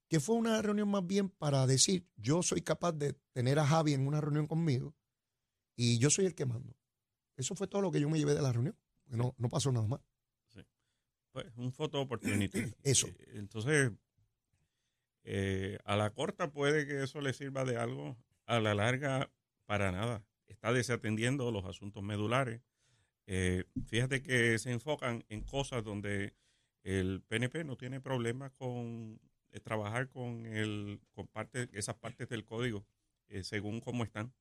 que 0.07 0.21
fue 0.21 0.35
una 0.35 0.61
reunión 0.61 0.87
más 0.87 1.05
bien 1.05 1.27
para 1.27 1.67
decir, 1.67 2.07
yo 2.15 2.43
soy 2.43 2.61
capaz 2.61 2.93
de 2.93 3.11
tener 3.33 3.59
a 3.59 3.67
Javi 3.67 3.91
en 3.91 4.07
una 4.07 4.21
reunión 4.21 4.47
conmigo 4.47 4.95
y 5.75 5.99
yo 5.99 6.09
soy 6.09 6.25
el 6.25 6.35
que 6.35 6.45
mando. 6.45 6.75
Eso 7.35 7.55
fue 7.55 7.67
todo 7.67 7.81
lo 7.81 7.91
que 7.91 7.99
yo 7.99 8.09
me 8.09 8.19
llevé 8.19 8.35
de 8.35 8.41
la 8.41 8.51
reunión. 8.51 8.77
No, 9.07 9.35
no 9.37 9.49
pasó 9.49 9.71
nada 9.71 9.87
más. 9.87 10.01
Sí. 10.47 10.61
Pues 11.31 11.45
un 11.57 11.71
foto 11.71 12.01
oportunity. 12.01 12.63
Eso. 12.83 13.07
Eh, 13.07 13.33
Entonces, 13.33 13.91
eh, 15.23 15.77
a 15.85 15.95
la 15.95 16.09
corta 16.11 16.51
puede 16.51 16.85
que 16.85 17.03
eso 17.03 17.21
le 17.21 17.33
sirva 17.33 17.63
de 17.63 17.77
algo, 17.77 18.17
a 18.45 18.59
la 18.59 18.75
larga 18.75 19.31
para 19.65 19.91
nada. 19.91 20.23
Está 20.47 20.73
desatendiendo 20.73 21.51
los 21.51 21.65
asuntos 21.65 22.03
medulares. 22.03 22.61
Eh, 23.25 23.63
fíjate 23.85 24.21
que 24.21 24.59
se 24.59 24.71
enfocan 24.71 25.23
en 25.29 25.41
cosas 25.41 25.83
donde 25.83 26.35
el 26.83 27.21
PNP 27.21 27.63
no 27.63 27.77
tiene 27.77 28.01
problemas 28.01 28.51
con 28.51 29.21
eh, 29.51 29.59
trabajar 29.61 30.09
con 30.09 30.45
el 30.45 30.99
con 31.13 31.27
parte, 31.27 31.69
esas 31.71 31.95
partes 31.95 32.27
del 32.27 32.43
código 32.43 32.85
según 33.41 33.79
cómo 33.79 34.03
están. 34.03 34.31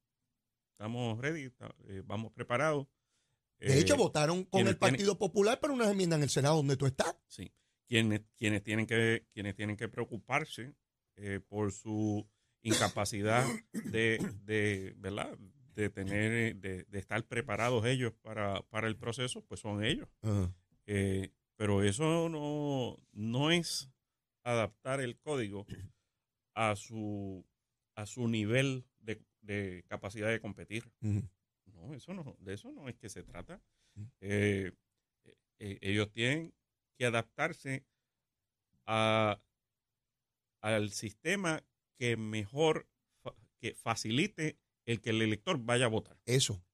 Estamos 0.73 1.19
ready, 1.21 1.45
está- 1.45 1.75
eh, 1.88 2.02
vamos 2.05 2.33
preparados. 2.33 2.87
De 3.61 3.79
hecho, 3.79 3.95
Eh, 3.95 3.99
votaron 3.99 4.45
con 4.45 4.67
el 4.67 4.76
Partido 4.76 5.17
Popular 5.19 5.61
para 5.61 5.73
unas 5.73 5.91
enmiendas 5.91 6.17
en 6.19 6.23
el 6.25 6.31
Senado 6.31 6.57
donde 6.57 6.76
tú 6.76 6.87
estás. 6.87 7.14
Sí. 7.29 7.52
Quienes, 7.88 8.23
quienes, 8.37 8.62
tienen, 8.64 8.87
que, 8.87 9.26
quienes 9.33 9.55
tienen 9.55 9.76
que 9.76 9.88
preocuparse 9.88 10.75
eh, 11.17 11.41
por 11.47 11.71
su 11.73 12.26
incapacidad 12.62 13.47
de, 13.73 14.19
de, 14.45 14.95
¿verdad? 14.97 15.37
de 15.75 15.91
tener, 15.91 16.57
de, 16.57 16.85
de 16.85 16.99
estar 16.99 17.25
preparados 17.26 17.85
ellos 17.87 18.12
para, 18.23 18.62
para 18.62 18.88
el 18.88 18.97
proceso, 18.97 19.45
pues 19.45 19.61
son 19.61 19.85
ellos. 19.85 20.09
Eh, 20.87 21.31
pero 21.57 21.83
eso 21.85 22.29
no, 22.29 22.99
no 23.12 23.50
es 23.52 23.88
adaptar 24.43 25.00
el 25.00 25.19
código 25.19 25.67
a 26.55 26.75
su, 26.76 27.47
a 27.95 28.07
su 28.07 28.26
nivel 28.26 28.85
de, 29.43 29.85
capacidad 29.89 30.29
de 30.29 30.41
competir. 30.41 30.91
No, 31.01 31.95
eso 31.95 32.15
no, 32.15 32.37
de 32.41 32.55
eso 32.55 32.73
no 32.73 32.89
es 32.89 32.97
que 32.97 33.09
se 33.09 33.23
trata. 33.23 33.61
Mm. 33.95 34.05
Eh, 34.21 34.73
eh, 35.59 35.79
ellos 35.81 36.11
tienen 36.13 36.53
que 36.99 37.07
adaptarse 37.07 37.85
a, 38.87 39.41
al 40.61 40.91
sistema 40.91 41.65
que 41.99 42.17
mejor 42.17 42.89
fa- 43.23 43.35
que 43.61 43.75
facilite 43.75 44.59
el 44.87 45.01
que 45.01 45.11
el 45.11 45.23
elector 45.23 45.59
vaya 45.59 45.87
a 45.87 45.89
votar. 45.89 46.19
Eso. 46.27 46.65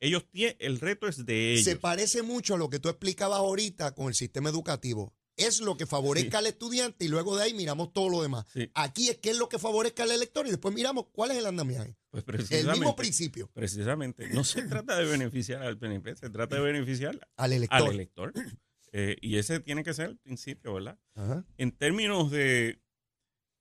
Ellos 0.00 0.28
tienen, 0.28 0.56
el 0.58 0.80
reto 0.80 1.06
es 1.06 1.24
de 1.24 1.52
ellos. 1.52 1.64
Se 1.64 1.76
parece 1.76 2.22
mucho 2.22 2.54
a 2.54 2.58
lo 2.58 2.68
que 2.68 2.80
tú 2.80 2.88
explicabas 2.88 3.38
ahorita 3.38 3.94
con 3.94 4.08
el 4.08 4.14
sistema 4.14 4.50
educativo. 4.50 5.14
Es 5.36 5.60
lo 5.60 5.76
que 5.76 5.86
favorezca 5.86 6.38
al 6.38 6.46
estudiante 6.46 7.04
y 7.04 7.08
luego 7.08 7.36
de 7.36 7.44
ahí 7.44 7.54
miramos 7.54 7.92
todo 7.92 8.08
lo 8.08 8.22
demás. 8.22 8.46
Sí. 8.52 8.70
Aquí 8.74 9.08
es 9.08 9.18
que 9.18 9.30
es 9.30 9.38
lo 9.38 9.48
que 9.48 9.58
favorezca 9.58 10.02
al 10.02 10.10
elector 10.10 10.46
y 10.46 10.50
después 10.50 10.74
miramos 10.74 11.06
cuál 11.12 11.30
es 11.30 11.38
el 11.38 11.46
andamiaje. 11.46 11.96
Pues 12.10 12.50
El 12.50 12.68
mismo 12.68 12.94
principio 12.94 13.48
precisamente, 13.54 14.28
no 14.30 14.44
se 14.44 14.62
trata 14.62 14.96
de 14.98 15.06
beneficiar 15.06 15.62
al 15.62 15.78
PNP, 15.78 16.16
se 16.16 16.28
trata 16.28 16.56
de 16.56 16.60
beneficiar 16.62 17.18
al 17.36 17.52
elector. 17.54 17.78
al 17.82 17.94
elector. 17.94 18.32
Eh, 18.92 19.16
y 19.22 19.38
ese 19.38 19.58
tiene 19.60 19.82
que 19.82 19.94
ser 19.94 20.10
el 20.10 20.18
principio, 20.18 20.74
¿verdad? 20.74 20.98
Ajá. 21.14 21.46
En 21.56 21.72
términos 21.72 22.30
de, 22.30 22.82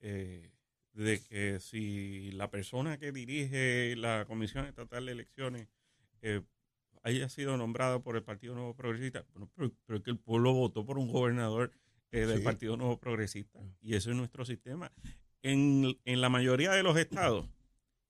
eh, 0.02 0.52
de 0.92 1.22
que 1.22 1.62
si 1.62 2.32
la 2.32 2.52
persona 2.52 2.98
que 2.98 3.14
dirige 3.14 3.96
la 3.96 4.26
Comisión 4.26 4.66
Estatal 4.66 5.06
de 5.06 5.14
Elecciones 5.14 5.70
eh, 6.22 6.42
haya 7.04 7.30
sido 7.30 7.58
nombrada 7.58 8.00
por 8.04 8.16
el 8.16 8.24
Partido 8.24 8.54
Nuevo 8.56 8.76
Progresista, 8.76 9.26
bueno, 9.34 9.50
pero, 9.56 9.72
pero 9.86 9.98
es 9.98 10.04
que 10.04 10.12
el 10.12 10.20
pueblo 10.20 10.54
votó 10.54 10.86
por 10.86 10.98
un 10.98 11.12
gobernador 11.12 11.72
eh, 12.12 12.26
del 12.26 12.40
Sí. 12.40 12.44
Partido 12.44 12.78
Nuevo 12.78 13.00
Progresista 13.00 13.60
y 13.82 13.96
eso 13.96 14.10
es 14.12 14.16
nuestro 14.16 14.46
sistema. 14.46 14.92
En, 15.42 15.98
en 16.06 16.22
la 16.22 16.30
mayoría 16.30 16.72
de 16.72 16.84
los 16.84 16.98
estados, 16.98 17.48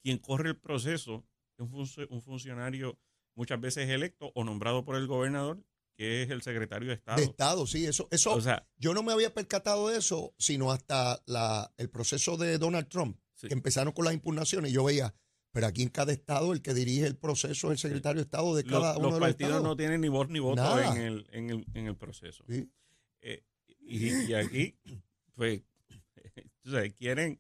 quien 0.03 0.17
corre 0.17 0.50
el 0.50 0.57
proceso 0.57 1.24
es 1.57 1.63
un, 1.65 1.71
funcio- 1.71 2.07
un 2.10 2.21
funcionario 2.21 3.00
muchas 3.36 3.62
veces 3.62 3.89
electo 3.89 4.31
o 4.36 4.43
nombrado 4.43 4.83
por 4.83 4.95
el 4.98 5.07
gobernador, 5.07 5.63
que 5.95 6.24
es 6.24 6.29
el 6.29 6.41
secretario 6.41 6.89
de 6.89 6.95
Estado. 6.95 7.17
De 7.17 7.24
Estado, 7.24 7.65
sí. 7.67 7.86
Eso, 7.86 8.07
eso 8.12 8.33
o 8.33 8.41
sea, 8.41 8.67
yo 8.77 8.93
no 8.93 9.03
me 9.03 9.13
había 9.13 9.33
percatado 9.33 9.88
de 9.89 9.98
eso, 10.00 10.33
sino 10.38 10.71
hasta 10.71 11.21
la, 11.25 11.71
el 11.77 11.89
proceso 11.89 12.36
de 12.38 12.57
Donald 12.57 12.89
Trump, 12.89 13.17
sí. 13.36 13.48
que 13.48 13.53
empezaron 13.53 13.93
con 13.93 14.03
las 14.05 14.13
impugnaciones. 14.13 14.71
y 14.71 14.74
Yo 14.74 14.83
veía, 14.83 15.13
pero 15.51 15.67
aquí 15.67 15.81
en 15.84 15.89
cada 15.89 16.12
estado 16.13 16.53
el 16.53 16.62
que 16.62 16.74
dirige 16.74 17.05
el 17.05 17.15
proceso 17.17 17.72
es 17.72 17.84
el 17.84 17.89
secretario 17.89 18.22
de 18.22 18.24
Estado 18.25 18.55
de 18.55 18.63
Los- 18.63 18.72
cada 18.81 18.93
los, 18.93 18.98
uno 19.00 19.08
de 19.08 19.12
los 19.12 19.20
partidos 19.20 19.50
estados. 19.51 19.63
no 19.67 19.75
tienen 19.75 20.01
ni 20.01 20.08
voz 20.10 20.29
ni 20.29 20.39
voto 20.39 20.55
Nada. 20.62 20.96
en 20.96 21.01
el, 21.01 21.27
en, 21.31 21.50
el, 21.50 21.65
en 21.74 21.88
el 21.88 21.96
proceso. 21.96 22.43
Sí. 22.48 22.70
Eh, 23.22 23.43
y, 23.79 24.31
y 24.31 24.34
aquí, 24.34 24.75
pues, 25.36 25.62
quieren 26.98 27.38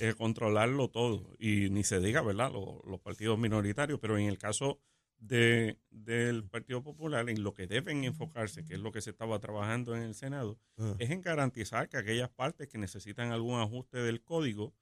eh, 0.00 0.14
controlarlo 0.16 0.88
todo. 0.90 1.34
Y 1.38 1.70
ni 1.70 1.84
se 1.84 2.00
diga, 2.00 2.22
¿verdad? 2.22 2.52
Los, 2.52 2.84
los 2.86 3.00
partidos 3.00 3.38
minoritarios, 3.38 3.98
pero 4.00 4.18
en 4.18 4.26
el 4.26 4.38
caso 4.38 4.80
de, 5.18 5.78
del 5.90 6.44
Partido 6.44 6.82
Popular, 6.82 7.28
en 7.30 7.42
lo 7.44 7.54
que 7.54 7.66
deben 7.68 8.02
enfocarse, 8.04 8.64
que 8.64 8.74
es 8.74 8.80
lo 8.80 8.90
que 8.90 9.00
se 9.00 9.10
estaba 9.10 9.38
trabajando 9.38 9.94
en 9.94 10.02
el 10.02 10.14
Senado, 10.14 10.58
Ah. 10.78 10.96
es 10.98 11.10
en 11.10 11.20
garantizar 11.20 11.88
que 11.88 11.96
aquellas 11.98 12.30
partes 12.30 12.66
que 12.68 12.78
necesitan 12.78 13.30
algún 13.30 13.60
ajuste 13.60 13.98
del 13.98 14.22
código 14.22 14.74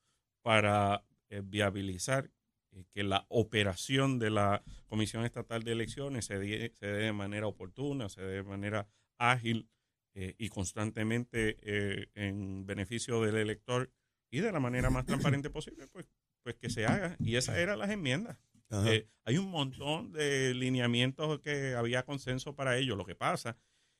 para 0.43 1.05
eh, 1.29 1.43
viabilizar 1.45 2.31
eh, 2.73 2.85
que 2.91 3.03
la 3.03 3.27
operación 3.29 4.19
de 4.19 4.31
la 4.31 4.62
Comisión 4.87 5.25
Estatal 5.25 5.62
de 5.62 5.73
Elecciones 5.73 6.25
se 6.27 6.39
dé, 6.39 6.73
se 6.75 6.87
dé 6.87 7.05
de 7.05 7.12
manera 7.12 7.47
oportuna, 7.47 8.09
se 8.09 8.23
dé 8.23 8.37
de 8.37 8.43
manera 8.43 8.87
ágil 9.19 9.69
eh, 10.15 10.35
y 10.39 10.49
constantemente 10.49 11.57
eh, 11.62 12.09
en 12.15 12.67
beneficio 12.67 13.21
del 13.23 13.37
elector 13.37 13.91
y 14.31 14.41
de 14.41 14.53
la 14.53 14.61
manera 14.61 14.91
más 14.91 15.05
transparente 15.07 15.50
posible, 15.50 15.87
pues, 15.89 16.07
pues 16.43 16.57
que 16.57 16.71
se 16.71 16.87
haga. 16.87 17.17
Y 17.21 17.37
esas 17.37 17.59
eran 17.59 17.79
las 17.79 17.91
enmiendas. 17.91 18.39
Hay 19.25 19.37
un 19.37 19.50
montón 19.50 20.12
de 20.12 20.55
lineamientos 20.55 21.41
que 21.41 21.75
había 21.75 22.05
consenso 22.05 22.55
para 22.55 22.77
ello. 22.79 22.95
Lo 22.95 23.05
que 23.05 23.17
pasa 23.17 23.57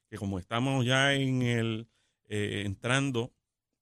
que 0.09 0.17
como 0.17 0.39
estamos 0.39 0.85
ya 0.87 1.13
en 1.15 1.43
el 1.43 1.89
eh, 2.29 2.63
entrando 2.65 3.33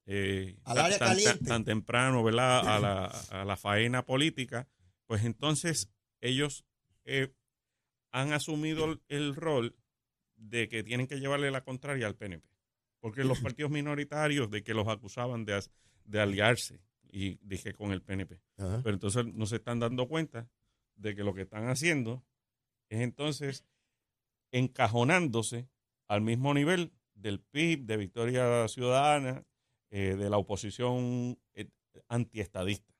eh, 0.06 0.56
Al 0.64 0.76
tan- 0.76 0.84
área 0.86 0.98
tan, 0.98 1.08
tan- 1.08 1.16
caliente. 1.16 1.44
tan 1.44 1.64
temprano, 1.64 2.24
¿verdad? 2.24 2.66
A 2.66 2.78
la, 2.80 3.04
a 3.04 3.44
la 3.44 3.56
faena 3.58 4.06
política, 4.06 4.66
pues 5.08 5.24
entonces 5.24 5.90
ellos 6.20 6.64
eh, 7.04 7.34
han 8.12 8.32
asumido 8.32 8.84
el, 8.84 9.02
el 9.08 9.34
rol 9.34 9.74
de 10.36 10.68
que 10.68 10.84
tienen 10.84 11.06
que 11.06 11.18
llevarle 11.18 11.50
la 11.50 11.64
contraria 11.64 12.06
al 12.06 12.14
PNP. 12.14 12.46
Porque 13.00 13.24
los 13.24 13.40
partidos 13.40 13.70
minoritarios 13.70 14.50
de 14.50 14.62
que 14.62 14.74
los 14.74 14.86
acusaban 14.86 15.44
de, 15.44 15.60
de 16.04 16.20
aliarse 16.20 16.80
y 17.10 17.38
dije 17.42 17.72
con 17.72 17.90
el 17.92 18.02
PNP. 18.02 18.40
Ajá. 18.58 18.82
Pero 18.84 18.94
entonces 18.94 19.24
no 19.26 19.46
se 19.46 19.56
están 19.56 19.80
dando 19.80 20.06
cuenta 20.06 20.48
de 20.94 21.16
que 21.16 21.24
lo 21.24 21.34
que 21.34 21.42
están 21.42 21.68
haciendo 21.68 22.22
es 22.90 23.00
entonces 23.00 23.64
encajonándose 24.52 25.70
al 26.06 26.20
mismo 26.20 26.52
nivel 26.52 26.92
del 27.14 27.40
PIB, 27.40 27.86
de 27.86 27.96
Victoria 27.96 28.68
Ciudadana, 28.68 29.44
eh, 29.90 30.16
de 30.16 30.28
la 30.28 30.36
oposición 30.36 31.38
eh, 31.54 31.70
antiestadista. 32.08 32.92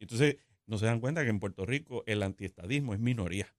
Entonces 0.00 0.36
no 0.66 0.78
se 0.78 0.86
dan 0.86 1.00
cuenta 1.00 1.22
que 1.24 1.30
en 1.30 1.40
Puerto 1.40 1.66
Rico 1.66 2.02
el 2.06 2.22
antiestadismo 2.22 2.94
es 2.94 3.00
minoría. 3.00 3.54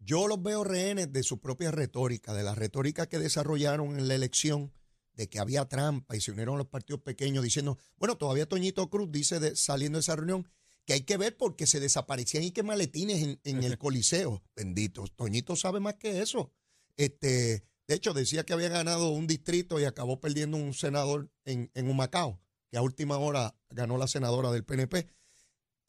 Yo 0.00 0.28
los 0.28 0.42
veo 0.42 0.62
rehenes 0.64 1.12
de 1.12 1.22
su 1.22 1.40
propia 1.40 1.70
retórica, 1.70 2.32
de 2.32 2.42
la 2.44 2.54
retórica 2.54 3.08
que 3.08 3.18
desarrollaron 3.18 3.98
en 3.98 4.06
la 4.08 4.14
elección, 4.14 4.72
de 5.14 5.28
que 5.28 5.40
había 5.40 5.64
trampa 5.68 6.14
y 6.16 6.20
se 6.20 6.30
unieron 6.30 6.56
los 6.58 6.68
partidos 6.68 7.02
pequeños 7.02 7.42
diciendo, 7.42 7.76
bueno, 7.96 8.16
todavía 8.16 8.46
Toñito 8.46 8.88
Cruz 8.88 9.10
dice 9.10 9.40
de- 9.40 9.56
saliendo 9.56 9.98
de 9.98 10.02
esa 10.02 10.14
reunión 10.14 10.48
que 10.84 10.92
hay 10.92 11.00
que 11.02 11.16
ver 11.16 11.36
porque 11.36 11.66
se 11.66 11.80
desaparecían 11.80 12.44
y 12.44 12.52
que 12.52 12.62
maletines 12.62 13.22
en, 13.22 13.40
en 13.42 13.62
el 13.64 13.76
Coliseo. 13.78 14.42
Bendito, 14.54 15.04
Toñito 15.16 15.56
sabe 15.56 15.80
más 15.80 15.94
que 15.94 16.22
eso. 16.22 16.52
Este, 16.96 17.64
de 17.88 17.94
hecho, 17.94 18.14
decía 18.14 18.44
que 18.44 18.52
había 18.52 18.68
ganado 18.68 19.10
un 19.10 19.26
distrito 19.26 19.80
y 19.80 19.84
acabó 19.84 20.20
perdiendo 20.20 20.56
un 20.56 20.72
senador 20.74 21.30
en, 21.44 21.70
en 21.74 21.90
Humacao, 21.90 22.40
que 22.70 22.78
a 22.78 22.82
última 22.82 23.18
hora 23.18 23.56
ganó 23.70 23.98
la 23.98 24.06
senadora 24.06 24.50
del 24.52 24.64
PNP. 24.64 25.08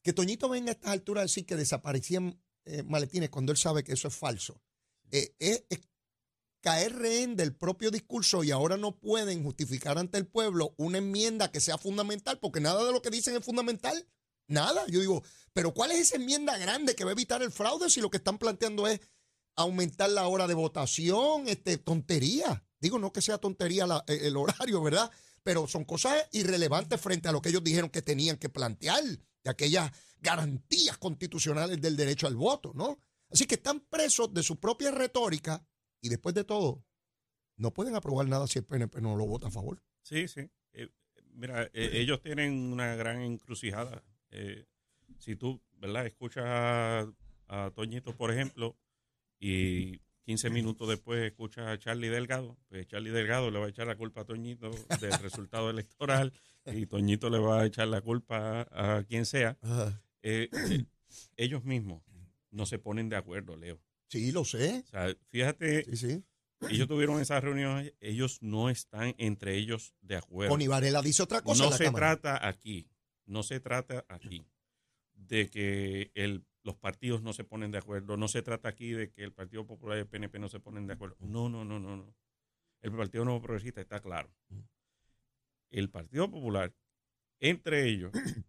Que 0.02 0.12
Toñito 0.12 0.48
venga 0.48 0.70
a 0.70 0.74
estas 0.74 0.92
alturas 0.92 1.22
a 1.22 1.24
decir 1.26 1.46
que 1.46 1.56
desaparecían 1.56 2.40
eh, 2.64 2.82
maletines 2.82 3.30
cuando 3.30 3.52
él 3.52 3.58
sabe 3.58 3.84
que 3.84 3.92
eso 3.92 4.08
es 4.08 4.14
falso. 4.14 4.62
Eh, 5.10 5.34
es, 5.38 5.64
es 5.68 5.80
caer 6.62 6.94
rehén 6.96 7.36
del 7.36 7.54
propio 7.54 7.90
discurso 7.90 8.44
y 8.44 8.50
ahora 8.50 8.76
no 8.76 8.98
pueden 8.98 9.42
justificar 9.42 9.98
ante 9.98 10.18
el 10.18 10.26
pueblo 10.26 10.74
una 10.76 10.98
enmienda 10.98 11.50
que 11.50 11.60
sea 11.60 11.78
fundamental, 11.78 12.38
porque 12.38 12.60
nada 12.60 12.84
de 12.84 12.92
lo 12.92 13.00
que 13.02 13.10
dicen 13.10 13.34
es 13.36 13.44
fundamental. 13.44 14.06
Nada. 14.46 14.84
Yo 14.88 15.00
digo, 15.00 15.22
pero 15.52 15.72
¿cuál 15.72 15.92
es 15.92 16.00
esa 16.00 16.16
enmienda 16.16 16.58
grande 16.58 16.94
que 16.94 17.04
va 17.04 17.10
a 17.10 17.12
evitar 17.12 17.42
el 17.42 17.52
fraude 17.52 17.88
si 17.88 18.00
lo 18.00 18.10
que 18.10 18.16
están 18.18 18.36
planteando 18.38 18.86
es 18.88 19.00
aumentar 19.56 20.10
la 20.10 20.26
hora 20.28 20.46
de 20.46 20.54
votación, 20.54 21.48
este, 21.48 21.78
tontería? 21.78 22.64
Digo, 22.80 22.98
no 22.98 23.12
que 23.12 23.22
sea 23.22 23.38
tontería 23.38 23.86
la- 23.86 24.04
eh, 24.06 24.20
el 24.22 24.36
horario, 24.36 24.82
¿verdad? 24.82 25.10
Pero 25.42 25.66
son 25.66 25.84
cosas 25.84 26.28
irrelevantes 26.32 27.00
frente 27.00 27.28
a 27.28 27.32
lo 27.32 27.40
que 27.40 27.48
ellos 27.48 27.64
dijeron 27.64 27.90
que 27.90 28.02
tenían 28.02 28.36
que 28.36 28.48
plantear, 28.48 29.02
de 29.02 29.50
aquellas 29.50 29.90
garantías 30.20 30.98
constitucionales 30.98 31.80
del 31.80 31.96
derecho 31.96 32.26
al 32.26 32.36
voto, 32.36 32.72
¿no? 32.74 32.98
Así 33.30 33.46
que 33.46 33.54
están 33.54 33.80
presos 33.80 34.32
de 34.34 34.42
su 34.42 34.58
propia 34.58 34.90
retórica 34.90 35.64
y 36.00 36.08
después 36.08 36.34
de 36.34 36.44
todo, 36.44 36.84
no 37.56 37.72
pueden 37.72 37.94
aprobar 37.94 38.26
nada 38.28 38.46
si 38.46 38.58
el 38.58 38.64
PNP 38.64 39.00
no 39.00 39.16
lo 39.16 39.26
vota 39.26 39.48
a 39.48 39.50
favor. 39.50 39.82
Sí, 40.02 40.28
sí. 40.28 40.50
Eh, 40.72 40.88
mira, 41.32 41.64
eh, 41.72 41.90
ellos 41.94 42.20
tienen 42.22 42.72
una 42.72 42.94
gran 42.96 43.20
encrucijada. 43.20 44.02
Eh, 44.30 44.66
si 45.18 45.36
tú, 45.36 45.62
¿verdad? 45.78 46.06
Escuchas 46.06 46.44
a, 46.46 47.12
a 47.48 47.70
Toñito, 47.70 48.16
por 48.16 48.32
ejemplo, 48.32 48.76
y 49.38 50.00
15 50.30 50.50
minutos 50.50 50.88
después 50.88 51.24
escuchas 51.24 51.66
a 51.66 51.76
Charlie 51.76 52.08
Delgado, 52.08 52.56
pues 52.68 52.86
Charlie 52.86 53.10
Delgado 53.10 53.50
le 53.50 53.58
va 53.58 53.66
a 53.66 53.68
echar 53.70 53.88
la 53.88 53.96
culpa 53.96 54.20
a 54.20 54.24
Toñito 54.24 54.70
del 55.00 55.10
resultado 55.22 55.70
electoral 55.70 56.32
y 56.66 56.86
Toñito 56.86 57.28
le 57.30 57.40
va 57.40 57.62
a 57.62 57.66
echar 57.66 57.88
la 57.88 58.00
culpa 58.00 58.62
a, 58.70 58.98
a 58.98 59.02
quien 59.02 59.26
sea. 59.26 59.58
Eh, 60.22 60.48
eh, 60.52 60.84
ellos 61.36 61.64
mismos 61.64 62.04
no 62.52 62.64
se 62.64 62.78
ponen 62.78 63.08
de 63.08 63.16
acuerdo, 63.16 63.56
Leo. 63.56 63.80
Sí, 64.06 64.30
lo 64.30 64.44
sé. 64.44 64.84
O 64.86 64.90
sea, 64.90 65.16
fíjate, 65.30 65.84
Sí, 65.86 65.96
sí. 65.96 66.24
ellos 66.68 66.86
tuvieron 66.86 67.20
esas 67.20 67.42
reuniones, 67.42 67.92
ellos 67.98 68.38
no 68.40 68.70
están 68.70 69.16
entre 69.18 69.56
ellos 69.56 69.94
de 70.00 70.14
acuerdo. 70.14 70.50
Connie 70.52 70.68
Varela 70.68 71.02
dice 71.02 71.24
otra 71.24 71.42
cosa. 71.42 71.64
en 71.64 71.64
No 71.64 71.70
la 71.72 71.76
se 71.76 71.84
Cámara. 71.86 72.20
trata 72.20 72.46
aquí, 72.46 72.88
no 73.26 73.42
se 73.42 73.58
trata 73.58 74.04
aquí 74.08 74.46
de 75.14 75.50
que 75.50 76.12
el, 76.14 76.44
los 76.62 76.76
partidos 76.76 77.22
no 77.22 77.32
se 77.32 77.44
ponen 77.44 77.70
de 77.70 77.78
acuerdo, 77.78 78.16
no 78.16 78.28
se 78.28 78.42
trata 78.42 78.68
aquí 78.68 78.90
de 78.92 79.10
que 79.10 79.24
el 79.24 79.32
Partido 79.32 79.66
Popular 79.66 79.96
y 79.98 80.00
el 80.00 80.06
PNP 80.06 80.38
no 80.38 80.48
se 80.48 80.60
ponen 80.60 80.86
de 80.86 80.94
acuerdo. 80.94 81.16
No, 81.20 81.48
no, 81.48 81.64
no, 81.64 81.78
no, 81.80 81.96
no. 81.96 82.14
El 82.82 82.92
Partido 82.92 83.24
Nuevo 83.24 83.42
Progresista 83.42 83.80
está 83.80 84.00
claro. 84.00 84.30
El 85.70 85.90
Partido 85.90 86.30
Popular, 86.30 86.74
entre 87.38 87.88
ellos, 87.88 88.12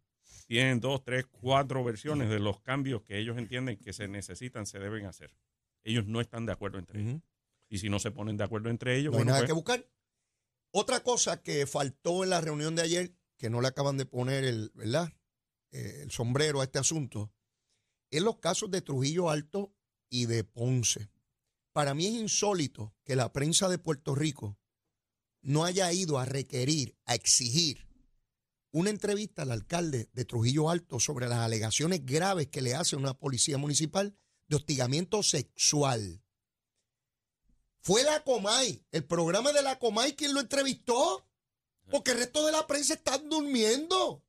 tienen 0.48 0.80
dos, 0.80 1.04
tres, 1.04 1.26
cuatro 1.28 1.84
versiones 1.84 2.30
de 2.30 2.40
los 2.40 2.60
cambios 2.62 3.02
que 3.04 3.18
ellos 3.18 3.38
entienden 3.38 3.78
que 3.78 3.94
se 3.94 4.08
necesitan, 4.08 4.66
se 4.66 4.80
deben 4.80 5.06
hacer. 5.06 5.36
Ellos 5.84 6.06
no 6.06 6.22
están 6.22 6.46
de 6.46 6.52
acuerdo 6.52 6.80
entre 6.80 7.02
ellos. 7.02 7.22
Y 7.70 7.78
si 7.78 7.90
no 7.90 8.00
se 8.00 8.12
ponen 8.12 8.36
de 8.38 8.44
acuerdo 8.44 8.70
entre 8.70 8.98
ellos, 8.98 9.14
No 9.14 9.20
hay 9.20 9.24
bueno, 9.24 9.32
nada 9.32 9.42
pues, 9.42 9.50
que 9.50 9.54
buscar. 9.54 9.88
Otra 10.72 11.02
cosa 11.04 11.42
que 11.42 11.66
faltó 11.68 12.24
en 12.24 12.30
la 12.30 12.42
reunión 12.42 12.76
de 12.76 12.82
ayer, 12.82 13.14
que 13.38 13.50
no 13.50 13.62
le 13.62 13.70
acaban 13.70 13.98
de 13.98 14.06
poner 14.06 14.44
el, 14.44 14.72
¿verdad? 14.74 15.14
Eh, 15.72 16.02
el 16.04 16.12
sombrero 16.12 16.62
a 16.62 16.66
este 16.66 16.80
asunto, 16.80 17.32
es 18.12 18.22
los 18.22 18.38
casos 18.38 18.70
de 18.70 18.82
Trujillo 18.82 19.30
Alto 19.30 19.74
y 20.10 20.26
de 20.26 20.44
Ponce. 20.44 21.10
Para 21.74 21.94
mí 21.94 22.06
es 22.06 22.14
insólito 22.14 22.94
que 23.04 23.16
la 23.16 23.32
prensa 23.32 23.70
de 23.70 23.80
Puerto 23.80 24.14
Rico 24.14 24.58
no 25.42 25.64
haya 25.64 25.92
ido 25.92 26.20
a 26.20 26.26
requerir, 26.26 26.98
a 27.06 27.16
exigir 27.16 27.88
una 28.72 28.90
entrevista 28.90 29.42
al 29.42 29.52
alcalde 29.52 30.10
de 30.14 30.26
Trujillo 30.26 30.70
Alto 30.70 31.00
sobre 31.00 31.28
las 31.28 31.40
alegaciones 31.40 32.06
graves 32.06 32.48
que 32.48 32.62
le 32.62 32.76
hace 32.76 32.96
una 32.96 33.14
policía 33.14 33.58
municipal 33.58 34.16
de 34.48 34.56
hostigamiento 34.56 35.24
sexual. 35.24 36.24
Fue 37.82 38.04
la 38.04 38.24
Comay, 38.24 38.86
el 38.92 39.06
programa 39.06 39.52
de 39.52 39.62
la 39.62 39.80
Comay 39.80 40.16
quien 40.16 40.34
lo 40.34 40.40
entrevistó, 40.40 41.28
porque 41.90 42.12
el 42.12 42.20
resto 42.20 42.46
de 42.46 42.52
la 42.52 42.68
prensa 42.68 42.94
están 42.94 43.28
durmiendo. 43.30 44.24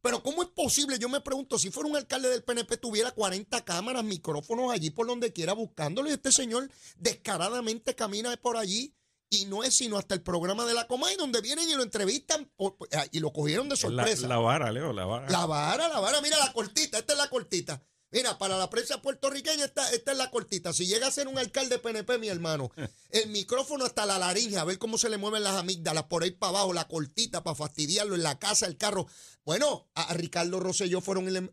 Pero 0.00 0.22
¿cómo 0.22 0.42
es 0.42 0.48
posible? 0.50 0.98
Yo 0.98 1.08
me 1.08 1.20
pregunto, 1.20 1.58
si 1.58 1.70
fuera 1.70 1.88
un 1.88 1.96
alcalde 1.96 2.28
del 2.28 2.44
PNP 2.44 2.76
tuviera 2.76 3.10
40 3.10 3.64
cámaras, 3.64 4.04
micrófonos 4.04 4.72
allí 4.72 4.90
por 4.90 5.06
donde 5.06 5.32
quiera 5.32 5.52
buscándolo 5.54 6.08
y 6.08 6.12
este 6.12 6.30
señor 6.32 6.70
descaradamente 6.96 7.94
camina 7.96 8.36
por 8.36 8.56
allí 8.56 8.94
y 9.30 9.44
no 9.46 9.62
es 9.64 9.76
sino 9.76 9.98
hasta 9.98 10.14
el 10.14 10.22
programa 10.22 10.64
de 10.66 10.74
la 10.74 10.86
Comay 10.86 11.16
donde 11.16 11.40
vienen 11.40 11.68
y 11.68 11.74
lo 11.74 11.82
entrevistan 11.82 12.50
por- 12.56 12.76
ah, 12.92 13.04
y 13.10 13.20
lo 13.20 13.32
cogieron 13.32 13.68
de 13.68 13.74
la, 13.74 13.80
sorpresa. 13.80 14.28
la 14.28 14.38
vara, 14.38 14.70
Leo, 14.72 14.92
la 14.92 15.04
vara. 15.04 15.28
La 15.28 15.46
vara, 15.46 15.88
la 15.88 16.00
vara, 16.00 16.20
mira 16.22 16.38
la 16.38 16.52
cortita, 16.52 16.98
esta 16.98 17.12
es 17.12 17.18
la 17.18 17.28
cortita. 17.28 17.82
Mira, 18.10 18.38
para 18.38 18.56
la 18.56 18.70
prensa 18.70 19.02
puertorriqueña 19.02 19.66
esta, 19.66 19.90
esta 19.92 20.12
es 20.12 20.18
la 20.18 20.30
cortita. 20.30 20.72
Si 20.72 20.86
llega 20.86 21.06
a 21.06 21.10
ser 21.10 21.28
un 21.28 21.38
alcalde 21.38 21.78
PNP, 21.78 22.18
mi 22.18 22.28
hermano, 22.28 22.70
el 23.10 23.28
micrófono 23.28 23.84
hasta 23.84 24.06
la 24.06 24.18
laringe, 24.18 24.56
a 24.56 24.64
ver 24.64 24.78
cómo 24.78 24.96
se 24.96 25.10
le 25.10 25.18
mueven 25.18 25.42
las 25.42 25.56
amígdalas 25.56 26.04
por 26.04 26.22
ahí 26.22 26.30
para 26.30 26.50
abajo, 26.50 26.72
la 26.72 26.88
cortita 26.88 27.44
para 27.44 27.54
fastidiarlo 27.54 28.14
en 28.14 28.22
la 28.22 28.38
casa, 28.38 28.66
el 28.66 28.78
carro. 28.78 29.06
Bueno, 29.44 29.90
a, 29.94 30.04
a 30.04 30.14
Ricardo 30.14 30.58
Rosselló 30.58 31.00
fueron, 31.02 31.50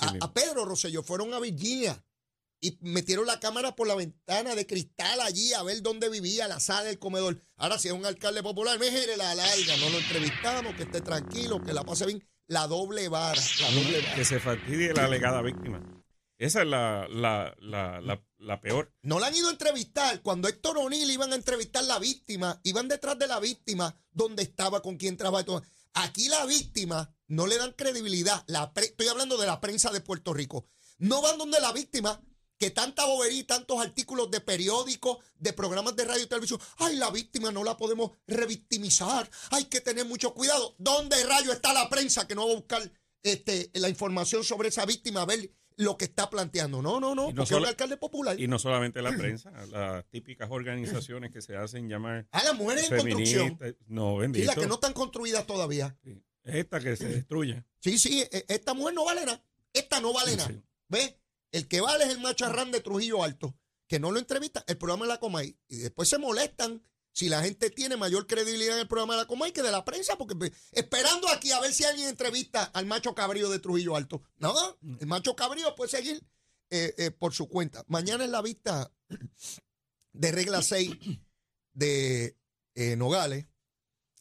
a, 0.00 0.14
a 0.20 0.32
Pedro 0.32 0.64
Rosselló 0.64 1.02
fueron 1.02 1.34
a 1.34 1.40
Virginia 1.40 2.02
y 2.60 2.76
metieron 2.80 3.26
la 3.26 3.38
cámara 3.38 3.76
por 3.76 3.86
la 3.86 3.94
ventana 3.94 4.54
de 4.54 4.66
cristal 4.66 5.20
allí 5.20 5.52
a 5.52 5.62
ver 5.62 5.82
dónde 5.82 6.08
vivía, 6.08 6.48
la 6.48 6.58
sala, 6.58 6.90
el 6.90 6.98
comedor. 6.98 7.40
Ahora, 7.56 7.78
si 7.78 7.88
es 7.88 7.94
un 7.94 8.04
alcalde 8.06 8.42
popular, 8.42 8.78
mejere 8.78 9.16
la 9.16 9.34
larga, 9.34 9.76
no 9.76 9.90
lo 9.90 9.98
entrevistamos, 9.98 10.74
que 10.74 10.82
esté 10.84 11.00
tranquilo, 11.00 11.62
que 11.62 11.72
la 11.72 11.84
pase 11.84 12.06
bien. 12.06 12.26
La 12.46 12.66
doble 12.66 13.08
vara, 13.08 13.40
la 13.60 13.70
doble 13.70 14.00
vara. 14.00 14.14
que 14.14 14.24
se 14.24 14.40
fastidie 14.40 14.94
la 14.94 15.04
alegada 15.04 15.42
víctima. 15.42 15.82
Esa 16.38 16.62
es 16.62 16.68
la, 16.68 17.08
la, 17.10 17.52
la, 17.58 18.00
la, 18.38 18.60
peor. 18.60 18.94
No 19.02 19.18
la 19.18 19.26
han 19.26 19.34
ido 19.34 19.48
a 19.48 19.52
entrevistar. 19.52 20.22
Cuando 20.22 20.46
Héctor 20.46 20.78
O'Neill 20.78 21.10
iban 21.10 21.32
a 21.32 21.36
entrevistar 21.36 21.82
la 21.82 21.98
víctima, 21.98 22.60
iban 22.62 22.86
detrás 22.86 23.18
de 23.18 23.26
la 23.26 23.40
víctima, 23.40 23.96
donde 24.12 24.44
estaba, 24.44 24.80
con 24.80 24.96
quién 24.96 25.16
trabajaba. 25.16 25.62
Aquí 25.94 26.28
la 26.28 26.46
víctima 26.46 27.12
no 27.26 27.48
le 27.48 27.58
dan 27.58 27.72
credibilidad. 27.72 28.44
La 28.46 28.72
estoy 28.76 29.08
hablando 29.08 29.36
de 29.36 29.46
la 29.48 29.60
prensa 29.60 29.90
de 29.90 30.00
Puerto 30.00 30.32
Rico. 30.32 30.68
No 30.98 31.20
van 31.20 31.38
donde 31.38 31.60
la 31.60 31.72
víctima, 31.72 32.22
que 32.56 32.70
tanta 32.70 33.04
bobería 33.04 33.44
tantos 33.44 33.80
artículos 33.80 34.30
de 34.30 34.40
periódicos, 34.40 35.18
de 35.38 35.52
programas 35.52 35.96
de 35.96 36.04
radio 36.04 36.22
y 36.22 36.28
televisión. 36.28 36.60
Ay, 36.76 36.96
la 36.96 37.10
víctima 37.10 37.50
no 37.50 37.64
la 37.64 37.76
podemos 37.76 38.12
revictimizar. 38.28 39.28
Hay 39.50 39.64
que 39.64 39.80
tener 39.80 40.04
mucho 40.04 40.34
cuidado. 40.34 40.76
¿Dónde 40.78 41.20
rayo 41.24 41.52
está 41.52 41.72
la 41.72 41.88
prensa 41.88 42.28
que 42.28 42.36
no 42.36 42.46
va 42.46 42.52
a 42.52 42.56
buscar 42.56 42.92
este, 43.24 43.72
la 43.74 43.88
información 43.88 44.44
sobre 44.44 44.68
esa 44.68 44.86
víctima, 44.86 45.22
a 45.22 45.26
ver 45.26 45.57
lo 45.78 45.96
que 45.96 46.04
está 46.04 46.28
planteando? 46.28 46.82
No, 46.82 47.00
no, 47.00 47.14
no, 47.14 47.30
Y 47.30 47.32
no 47.32 47.42
porque 47.42 47.54
es 47.54 47.60
un 47.60 47.66
alcalde 47.66 47.96
popular. 47.96 48.38
Y 48.38 48.46
no 48.48 48.58
solamente 48.58 49.00
la 49.00 49.10
prensa, 49.16 49.50
las 49.72 50.04
típicas 50.10 50.48
organizaciones 50.50 51.32
que 51.32 51.40
se 51.40 51.56
hacen 51.56 51.88
llamar 51.88 52.26
A 52.32 52.44
las 52.44 52.54
mujeres 52.54 52.90
en 52.90 52.98
construcción. 52.98 53.58
No, 53.86 54.14
Sí, 54.16 54.20
bendito. 54.20 54.46
las 54.46 54.56
que 54.56 54.66
no 54.66 54.74
están 54.74 54.92
construidas 54.92 55.46
todavía. 55.46 55.96
Sí. 56.04 56.22
Es 56.44 56.54
esta 56.56 56.80
que 56.80 56.96
se 56.96 57.08
destruye. 57.08 57.64
Sí, 57.80 57.98
sí, 57.98 58.22
e- 58.30 58.44
esta 58.48 58.74
mujer 58.74 58.94
no 58.94 59.04
vale 59.04 59.24
nada. 59.24 59.42
Esta 59.72 60.00
no 60.00 60.12
vale 60.12 60.32
Sí, 60.32 60.36
nada. 60.36 60.48
sí. 60.50 60.62
¿Ves? 60.88 61.14
El 61.52 61.68
que 61.68 61.80
vale 61.80 62.04
es 62.04 62.10
el 62.10 62.20
macharrán 62.20 62.70
de 62.72 62.80
Trujillo 62.80 63.22
Alto, 63.22 63.56
que 63.86 63.98
no 64.00 64.10
lo 64.10 64.18
entrevista, 64.18 64.64
el 64.66 64.76
programa 64.78 65.04
de 65.06 65.08
la 65.12 65.20
Comay. 65.20 65.56
Y 65.68 65.76
después 65.78 66.08
se 66.08 66.18
molestan 66.18 66.82
si 67.18 67.28
la 67.28 67.42
gente 67.42 67.68
tiene 67.68 67.96
mayor 67.96 68.28
credibilidad 68.28 68.76
en 68.76 68.82
el 68.82 68.86
programa 68.86 69.14
de 69.14 69.22
la 69.22 69.26
Comay 69.26 69.50
que 69.50 69.60
de 69.60 69.72
la 69.72 69.84
prensa, 69.84 70.16
porque 70.16 70.36
pues, 70.36 70.52
esperando 70.70 71.28
aquí 71.30 71.50
a 71.50 71.58
ver 71.58 71.72
si 71.72 71.82
alguien 71.82 72.08
entrevista 72.08 72.62
al 72.62 72.86
macho 72.86 73.12
cabrío 73.12 73.50
de 73.50 73.58
Trujillo 73.58 73.96
Alto. 73.96 74.22
No, 74.36 74.54
el 75.00 75.06
macho 75.08 75.34
cabrío 75.34 75.74
puede 75.74 75.90
seguir 75.90 76.24
eh, 76.70 76.94
eh, 76.96 77.10
por 77.10 77.34
su 77.34 77.48
cuenta. 77.48 77.84
Mañana 77.88 78.22
es 78.22 78.30
la 78.30 78.40
vista 78.40 78.92
de 80.12 80.30
regla 80.30 80.62
6 80.62 80.92
de 81.72 82.38
eh, 82.76 82.94
Nogales. 82.94 83.46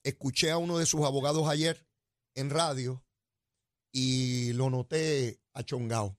Escuché 0.01 0.49
a 0.49 0.57
uno 0.57 0.79
de 0.79 0.87
sus 0.87 1.05
abogados 1.05 1.47
ayer 1.47 1.85
en 2.33 2.49
radio 2.49 3.05
y 3.91 4.53
lo 4.53 4.71
noté 4.71 5.39
achongado. 5.53 6.17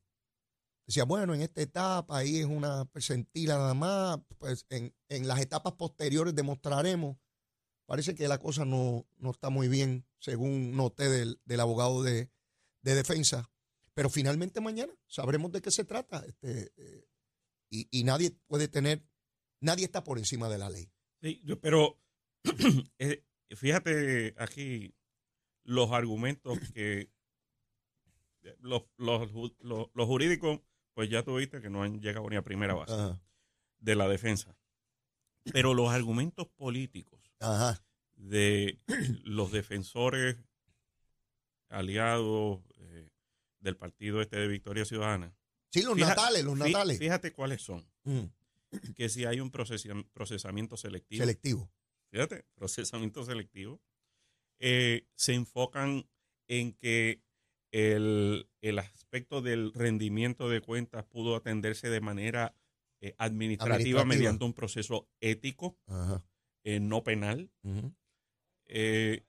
Decía, 0.88 1.04
bueno, 1.04 1.34
en 1.34 1.42
esta 1.42 1.60
etapa 1.60 2.16
ahí 2.18 2.38
es 2.38 2.46
una 2.46 2.86
percentila 2.86 3.56
nada 3.58 3.74
más, 3.74 4.18
pues 4.38 4.64
en, 4.70 4.94
en 5.10 5.28
las 5.28 5.38
etapas 5.40 5.74
posteriores 5.74 6.34
demostraremos. 6.34 7.18
Parece 7.86 8.14
que 8.14 8.26
la 8.26 8.38
cosa 8.38 8.64
no, 8.64 9.06
no 9.18 9.30
está 9.30 9.50
muy 9.50 9.68
bien, 9.68 10.06
según 10.18 10.74
noté 10.74 11.08
del, 11.10 11.40
del 11.44 11.60
abogado 11.60 12.02
de, 12.02 12.30
de 12.82 12.94
defensa. 12.94 13.50
Pero 13.92 14.08
finalmente 14.08 14.60
mañana 14.62 14.92
sabremos 15.06 15.52
de 15.52 15.60
qué 15.60 15.70
se 15.70 15.84
trata. 15.84 16.24
Este, 16.26 16.72
eh, 16.76 17.06
y, 17.70 17.86
y 17.90 18.04
nadie 18.04 18.30
puede 18.46 18.68
tener, 18.68 19.04
nadie 19.60 19.84
está 19.84 20.02
por 20.04 20.18
encima 20.18 20.48
de 20.48 20.58
la 20.58 20.70
ley. 20.70 20.90
Sí, 21.20 21.42
pero 21.60 22.00
eh, 22.98 23.24
fíjate 23.50 24.34
aquí 24.38 24.94
los 25.64 25.90
argumentos 25.92 26.58
que 26.72 27.10
ju- 29.32 29.54
los- 29.60 29.90
los 29.94 30.06
jurídicos, 30.06 30.60
pues 30.98 31.10
ya 31.10 31.22
tuviste 31.22 31.60
que 31.60 31.70
no 31.70 31.84
han 31.84 32.00
llegado 32.00 32.28
ni 32.28 32.34
a 32.34 32.42
primera 32.42 32.74
base 32.74 32.92
Ajá. 32.92 33.22
de 33.78 33.94
la 33.94 34.08
defensa. 34.08 34.58
Pero 35.52 35.72
los 35.72 35.90
argumentos 35.90 36.48
políticos 36.48 37.20
Ajá. 37.38 37.80
de 38.16 38.80
los 39.22 39.52
defensores 39.52 40.38
aliados 41.68 42.62
eh, 42.78 43.10
del 43.60 43.76
partido 43.76 44.20
este 44.20 44.38
de 44.40 44.48
Victoria 44.48 44.84
Ciudadana. 44.84 45.32
Sí, 45.70 45.82
los 45.82 45.96
natales, 45.96 46.42
los 46.42 46.58
natales. 46.58 46.98
Fíjate 46.98 47.32
cuáles 47.32 47.62
son. 47.62 47.88
Mm, 48.02 48.24
Que 48.96 49.08
si 49.08 49.24
hay 49.24 49.38
un 49.38 49.52
procesa- 49.52 50.04
procesamiento 50.12 50.76
selectivo. 50.76 51.22
selectivo. 51.22 51.70
fíjate, 52.10 52.44
procesamiento 52.56 53.24
selectivo, 53.24 53.80
eh, 54.58 55.06
se 55.14 55.34
enfocan 55.34 56.10
en 56.48 56.72
que 56.72 57.22
el, 57.72 58.48
el 58.60 58.78
aspecto 58.78 59.42
del 59.42 59.72
rendimiento 59.72 60.48
de 60.48 60.60
cuentas 60.60 61.04
pudo 61.04 61.36
atenderse 61.36 61.90
de 61.90 62.00
manera 62.00 62.54
eh, 63.00 63.14
administrativa, 63.18 63.76
Administrativa. 63.76 64.04
mediante 64.04 64.44
un 64.44 64.52
proceso 64.54 65.08
ético. 65.20 65.78
Eh, 66.64 66.80
no 66.80 67.04
penal. 67.04 67.50
Eh, 68.66 69.24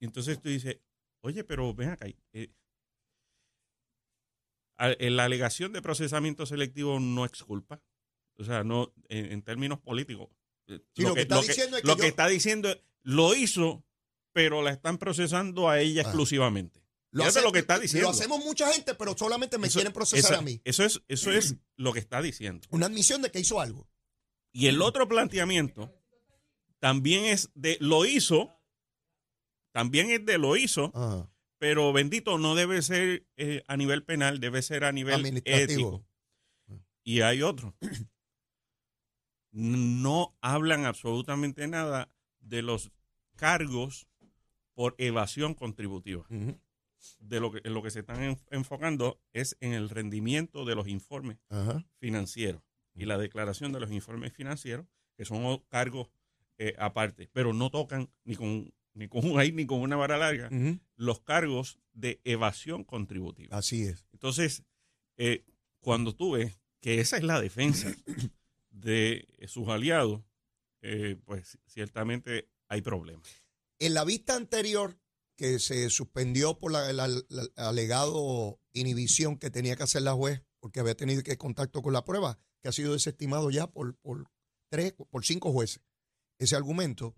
entonces 0.00 0.40
tú 0.40 0.50
dices, 0.50 0.78
oye, 1.22 1.44
pero 1.44 1.74
ven 1.74 1.90
acá. 1.90 2.06
La 4.76 5.24
alegación 5.24 5.72
de 5.72 5.80
procesamiento 5.80 6.44
selectivo 6.44 7.00
no 7.00 7.24
exculpa. 7.24 7.82
O 8.38 8.44
sea, 8.44 8.64
no, 8.64 8.92
en, 9.08 9.40
términos 9.42 9.80
políticos. 9.80 10.28
lo, 10.66 11.14
que, 11.14 11.22
está 11.22 11.40
diciendo 11.40 11.76
es 11.78 11.82
que, 11.82 11.88
lo 11.88 11.96
que 11.96 12.06
está 12.08 12.28
diciendo 12.28 12.68
lo 13.02 13.34
hizo, 13.34 13.82
pero 14.32 14.62
la 14.62 14.72
están 14.72 14.98
procesando 14.98 15.70
a 15.70 15.80
ella 15.80 16.02
exclusivamente. 16.02 16.85
Lo, 17.16 17.26
es 17.26 17.42
lo 17.42 17.52
que 17.52 17.60
está 17.60 17.78
diciendo. 17.78 18.08
Lo 18.08 18.14
hacemos 18.14 18.44
mucha 18.44 18.70
gente, 18.72 18.94
pero 18.94 19.16
solamente 19.16 19.56
me 19.56 19.70
quieren 19.70 19.92
procesar 19.92 20.34
a 20.34 20.42
mí. 20.42 20.60
Eso 20.64 20.84
es, 20.84 21.02
eso 21.08 21.32
es 21.32 21.56
lo 21.76 21.92
que 21.92 21.98
está 21.98 22.20
diciendo. 22.20 22.66
Una 22.70 22.86
admisión 22.86 23.22
de 23.22 23.30
que 23.30 23.40
hizo 23.40 23.60
algo. 23.60 23.88
Y 24.52 24.66
el 24.66 24.82
otro 24.82 25.08
planteamiento 25.08 25.94
también 26.78 27.24
es 27.24 27.50
de 27.54 27.78
lo 27.80 28.04
hizo, 28.04 28.52
también 29.72 30.10
es 30.10 30.26
de 30.26 30.38
lo 30.38 30.56
hizo, 30.56 30.92
pero 31.58 31.92
bendito 31.92 32.38
no 32.38 32.54
debe 32.54 32.82
ser 32.82 33.26
eh, 33.36 33.62
a 33.66 33.76
nivel 33.76 34.04
penal, 34.04 34.38
debe 34.38 34.60
ser 34.60 34.84
a 34.84 34.92
nivel 34.92 35.42
ético. 35.44 36.06
Y 37.02 37.22
hay 37.22 37.42
otro. 37.42 37.74
No 39.58 40.36
hablan 40.42 40.84
absolutamente 40.84 41.66
nada 41.66 42.12
de 42.40 42.60
los 42.60 42.90
cargos 43.36 44.06
por 44.74 44.94
evasión 44.98 45.54
contributiva. 45.54 46.26
De 47.20 47.40
lo 47.40 47.52
que, 47.52 47.60
en 47.64 47.74
lo 47.74 47.82
que 47.82 47.90
se 47.90 48.00
están 48.00 48.38
enfocando 48.50 49.20
es 49.32 49.56
en 49.60 49.72
el 49.72 49.90
rendimiento 49.90 50.64
de 50.64 50.74
los 50.74 50.88
informes 50.88 51.38
financieros 51.98 52.62
y 52.94 53.04
la 53.04 53.18
declaración 53.18 53.72
de 53.72 53.80
los 53.80 53.92
informes 53.92 54.32
financieros, 54.32 54.86
que 55.14 55.24
son 55.24 55.58
cargos 55.68 56.08
eh, 56.58 56.74
aparte, 56.78 57.28
pero 57.32 57.52
no 57.52 57.70
tocan 57.70 58.10
ni 58.24 58.34
con 58.34 58.72
ni 58.94 59.08
con 59.08 59.30
un 59.30 59.54
ni 59.54 59.66
con 59.66 59.80
una 59.80 59.96
vara 59.96 60.16
larga 60.16 60.50
los 60.96 61.20
cargos 61.20 61.78
de 61.92 62.20
evasión 62.24 62.82
contributiva. 62.82 63.56
Así 63.56 63.82
es. 63.82 64.06
Entonces, 64.12 64.64
eh, 65.18 65.44
cuando 65.80 66.14
tú 66.14 66.32
ves 66.32 66.58
que 66.80 67.00
esa 67.00 67.18
es 67.18 67.22
la 67.22 67.40
defensa 67.40 67.94
de 68.70 69.28
sus 69.46 69.68
aliados, 69.68 70.22
eh, 70.80 71.16
pues 71.24 71.58
ciertamente 71.66 72.48
hay 72.68 72.80
problemas. 72.80 73.28
En 73.78 73.92
la 73.92 74.04
vista 74.04 74.34
anterior, 74.34 74.98
que 75.36 75.58
se 75.58 75.90
suspendió 75.90 76.58
por 76.58 76.72
la, 76.72 76.86
alegado 77.56 78.60
inhibición 78.72 79.38
que 79.38 79.50
tenía 79.50 79.76
que 79.76 79.82
hacer 79.82 80.02
la 80.02 80.14
juez, 80.14 80.42
porque 80.60 80.80
había 80.80 80.96
tenido 80.96 81.22
que 81.22 81.36
contacto 81.36 81.82
con 81.82 81.92
la 81.92 82.04
prueba, 82.04 82.38
que 82.62 82.68
ha 82.68 82.72
sido 82.72 82.94
desestimado 82.94 83.50
ya 83.50 83.66
por, 83.66 83.96
por 83.98 84.30
tres, 84.70 84.94
por 85.10 85.24
cinco 85.24 85.52
jueces, 85.52 85.82
ese 86.38 86.56
argumento, 86.56 87.16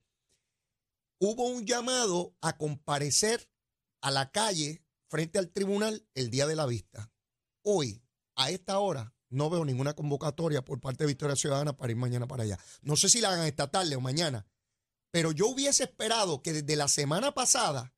hubo 1.20 1.46
un 1.48 1.66
llamado 1.66 2.36
a 2.40 2.56
comparecer 2.56 3.50
a 4.00 4.10
la 4.10 4.30
calle 4.30 4.84
frente 5.08 5.38
al 5.38 5.50
tribunal 5.50 6.06
el 6.14 6.30
día 6.30 6.46
de 6.46 6.56
la 6.56 6.66
vista. 6.66 7.10
Hoy, 7.62 8.02
a 8.36 8.50
esta 8.50 8.78
hora, 8.78 9.14
no 9.30 9.50
veo 9.50 9.64
ninguna 9.64 9.94
convocatoria 9.94 10.64
por 10.64 10.80
parte 10.80 11.04
de 11.04 11.08
Victoria 11.08 11.36
Ciudadana 11.36 11.76
para 11.76 11.92
ir 11.92 11.96
mañana 11.96 12.26
para 12.26 12.44
allá. 12.44 12.58
No 12.82 12.96
sé 12.96 13.08
si 13.08 13.20
la 13.20 13.32
hagan 13.32 13.46
esta 13.46 13.70
tarde 13.70 13.96
o 13.96 14.00
mañana, 14.00 14.46
pero 15.10 15.32
yo 15.32 15.48
hubiese 15.48 15.84
esperado 15.84 16.42
que 16.42 16.52
desde 16.52 16.76
la 16.76 16.88
semana 16.88 17.32
pasada 17.32 17.94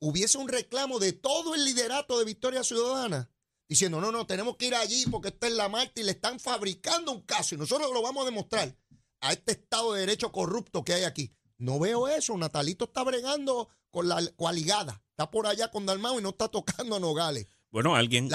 hubiese 0.00 0.38
un 0.38 0.48
reclamo 0.48 0.98
de 0.98 1.12
todo 1.12 1.54
el 1.54 1.64
liderato 1.64 2.18
de 2.18 2.24
Victoria 2.24 2.64
Ciudadana 2.64 3.30
diciendo, 3.68 4.00
no, 4.00 4.10
no, 4.10 4.26
tenemos 4.26 4.56
que 4.56 4.66
ir 4.66 4.74
allí 4.74 5.06
porque 5.10 5.28
está 5.28 5.46
en 5.46 5.56
la 5.56 5.68
Marta 5.68 6.00
y 6.00 6.04
le 6.04 6.10
están 6.10 6.40
fabricando 6.40 7.12
un 7.12 7.20
caso 7.22 7.54
y 7.54 7.58
nosotros 7.58 7.92
lo 7.92 8.02
vamos 8.02 8.22
a 8.22 8.30
demostrar 8.30 8.76
a 9.20 9.32
este 9.32 9.52
Estado 9.52 9.92
de 9.92 10.00
Derecho 10.00 10.32
corrupto 10.32 10.82
que 10.82 10.94
hay 10.94 11.04
aquí. 11.04 11.32
No 11.58 11.78
veo 11.78 12.08
eso. 12.08 12.36
Natalito 12.36 12.86
está 12.86 13.04
bregando 13.04 13.68
con 13.90 14.08
la 14.08 14.20
coaligada. 14.36 15.02
Está 15.10 15.30
por 15.30 15.46
allá 15.46 15.70
con 15.70 15.86
Dalmao 15.86 16.18
y 16.18 16.22
no 16.22 16.30
está 16.30 16.48
tocando 16.48 16.96
a 16.96 17.00
Nogales. 17.00 17.46
Bueno, 17.70 17.94
alguien. 17.94 18.28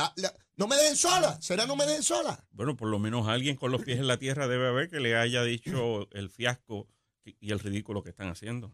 no 0.55 0.67
me 0.67 0.75
dejen 0.75 0.95
sola. 0.95 1.41
¿Será 1.41 1.65
no 1.65 1.75
me 1.75 1.85
dejen 1.85 2.03
sola? 2.03 2.47
Bueno, 2.51 2.77
por 2.77 2.87
lo 2.87 2.99
menos 2.99 3.27
alguien 3.27 3.57
con 3.57 3.71
los 3.71 3.83
pies 3.83 3.99
en 3.99 4.07
la 4.07 4.17
tierra 4.17 4.47
debe 4.47 4.67
haber 4.67 4.89
que 4.89 4.99
le 4.99 5.17
haya 5.17 5.43
dicho 5.43 6.07
el 6.11 6.29
fiasco 6.29 6.87
y 7.25 7.51
el 7.51 7.59
ridículo 7.59 8.03
que 8.03 8.11
están 8.11 8.29
haciendo. 8.29 8.73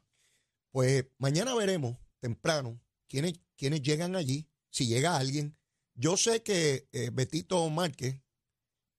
Pues 0.72 1.06
mañana 1.18 1.56
veremos 1.56 1.98
temprano 2.22 2.80
quiénes, 3.10 3.34
quiénes 3.58 3.82
llegan 3.82 4.16
allí, 4.16 4.48
si 4.70 4.88
llega 4.88 5.18
alguien. 5.18 5.58
Yo 5.94 6.16
sé 6.16 6.44
que 6.44 6.88
eh, 6.94 7.10
Betito 7.12 7.70
Márquez, 7.70 8.22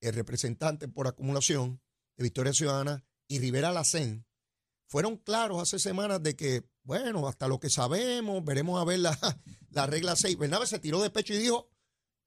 el 0.01 0.13
representante 0.13 0.89
por 0.89 1.07
acumulación 1.07 1.81
de 2.17 2.25
Victoria 2.25 2.53
Ciudadana, 2.53 3.07
y 3.29 3.39
Rivera 3.39 3.73
Lacén, 3.73 4.27
fueron 4.87 5.17
claros 5.17 5.63
hace 5.63 5.79
semanas 5.79 6.23
de 6.23 6.37
que, 6.37 6.69
bueno, 6.83 7.27
hasta 7.27 7.49
lo 7.49 7.59
que 7.59 7.71
sabemos, 7.71 8.45
veremos 8.45 8.79
a 8.79 8.85
ver 8.85 8.99
la, 8.99 9.19
la 9.71 9.87
regla 9.87 10.17
6. 10.17 10.37
Bernabe 10.37 10.67
se 10.67 10.79
tiró 10.79 11.01
de 11.01 11.09
pecho 11.09 11.33
y 11.33 11.39
dijo 11.39 11.72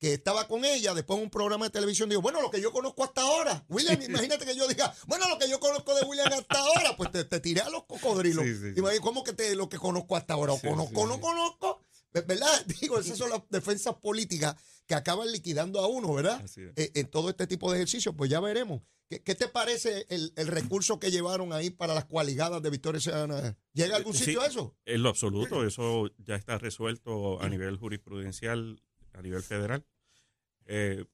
que 0.05 0.13
estaba 0.13 0.47
con 0.47 0.63
ella, 0.65 0.93
después 0.93 1.17
en 1.17 1.23
un 1.23 1.31
programa 1.31 1.65
de 1.65 1.71
televisión 1.71 2.07
dijo, 2.07 2.21
bueno, 2.21 2.39
lo 2.39 2.51
que 2.51 2.61
yo 2.61 2.71
conozco 2.71 3.03
hasta 3.03 3.21
ahora. 3.21 3.65
William, 3.69 3.99
imagínate 3.99 4.45
que 4.45 4.55
yo 4.55 4.67
diga, 4.67 4.93
bueno, 5.07 5.27
lo 5.27 5.39
que 5.39 5.49
yo 5.49 5.59
conozco 5.59 5.95
de 5.95 6.03
William 6.03 6.31
hasta 6.31 6.59
ahora, 6.59 6.95
pues 6.95 7.11
te, 7.11 7.39
tiré 7.39 7.61
a 7.61 7.69
los 7.71 7.85
cocodrilos. 7.85 8.45
y 8.45 8.99
¿cómo 8.99 9.23
que 9.23 9.33
te, 9.33 9.55
lo 9.55 9.67
que 9.67 9.79
conozco 9.79 10.15
hasta 10.15 10.35
ahora? 10.35 10.53
¿O 10.53 10.61
conozco 10.61 11.01
o 11.01 11.07
no 11.07 11.19
conozco? 11.19 11.81
¿Verdad? 12.13 12.65
Digo, 12.81 12.99
esas 12.99 13.17
son 13.17 13.31
las 13.31 13.41
defensas 13.49 13.95
políticas 13.95 14.55
que 14.85 14.93
acaban 14.93 15.31
liquidando 15.31 15.79
a 15.79 15.87
uno, 15.87 16.13
¿verdad? 16.13 16.39
Eh, 16.75 16.91
en 16.93 17.07
todo 17.07 17.31
este 17.31 17.47
tipo 17.47 17.71
de 17.71 17.79
ejercicios, 17.79 18.13
pues 18.15 18.29
ya 18.29 18.39
veremos. 18.39 18.83
¿Qué, 19.09 19.33
te 19.33 19.47
parece 19.47 20.05
el, 20.09 20.31
recurso 20.35 20.99
que 20.99 21.09
llevaron 21.09 21.51
ahí 21.51 21.71
para 21.71 21.95
las 21.95 22.05
cualigadas 22.05 22.61
de 22.61 22.69
Victoria 22.69 23.01
Ciudadana? 23.01 23.57
¿Llega 23.73 23.95
a 23.95 23.97
algún 23.97 24.13
sitio 24.13 24.45
eso? 24.45 24.77
En 24.85 25.01
lo 25.01 25.09
absoluto, 25.09 25.65
eso 25.65 26.11
ya 26.19 26.35
está 26.35 26.59
resuelto 26.59 27.41
a 27.41 27.49
nivel 27.49 27.77
jurisprudencial, 27.77 28.83
a 29.13 29.23
nivel 29.23 29.41
federal. 29.41 29.83
Eh, 30.65 31.05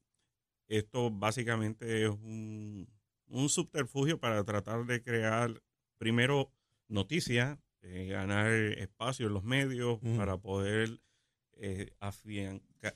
esto 0.67 1.11
básicamente 1.11 2.05
es 2.05 2.09
un, 2.09 2.87
subterfugio 3.47 4.19
para 4.19 4.43
tratar 4.43 4.85
de 4.85 5.01
crear, 5.01 5.61
primero, 5.97 6.51
noticias, 6.87 7.57
eh, 7.81 8.07
ganar 8.07 8.51
espacio 8.51 9.27
en 9.27 9.33
los 9.33 9.43
medios 9.43 9.99
para 10.17 10.37
poder 10.37 10.99
eh, 11.63 11.91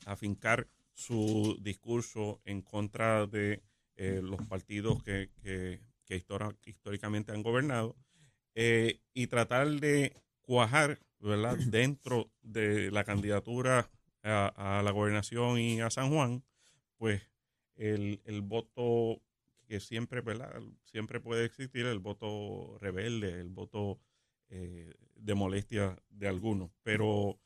afincar 0.05 0.67
su 0.93 1.57
discurso 1.61 2.41
en 2.45 2.63
contra 2.63 3.27
de 3.27 3.61
eh, 3.95 4.21
los 4.23 4.41
partidos 4.47 5.03
que, 5.03 5.29
que, 5.43 5.79
históricamente 6.65 7.31
han 7.31 7.43
gobernado 7.43 7.95
eh, 8.55 9.01
y 9.13 9.27
tratar 9.27 9.67
de 9.79 10.15
cuajar 10.41 10.99
¿verdad? 11.19 11.57
dentro 11.67 12.31
de 12.41 12.89
la 12.89 13.03
candidatura 13.03 13.89
a, 14.25 14.81
la 14.83 14.91
gobernación 14.91 15.59
y 15.59 15.81
a 15.81 15.89
San 15.89 16.09
Juan, 16.09 16.43
pues 16.97 17.21
el, 17.75 18.21
el 18.25 18.41
voto 18.41 19.21
que 19.67 19.79
siempre, 19.79 20.21
¿verdad? 20.21 20.61
siempre 20.83 21.19
puede 21.19 21.45
existir, 21.45 21.85
el 21.85 21.99
voto 21.99 22.77
rebelde, 22.79 23.39
el 23.39 23.49
voto 23.49 23.99
eh, 24.49 24.93
de 25.15 25.35
molestia 25.35 25.97
de 26.09 26.27
algunos, 26.27 26.71
pero 26.83 27.39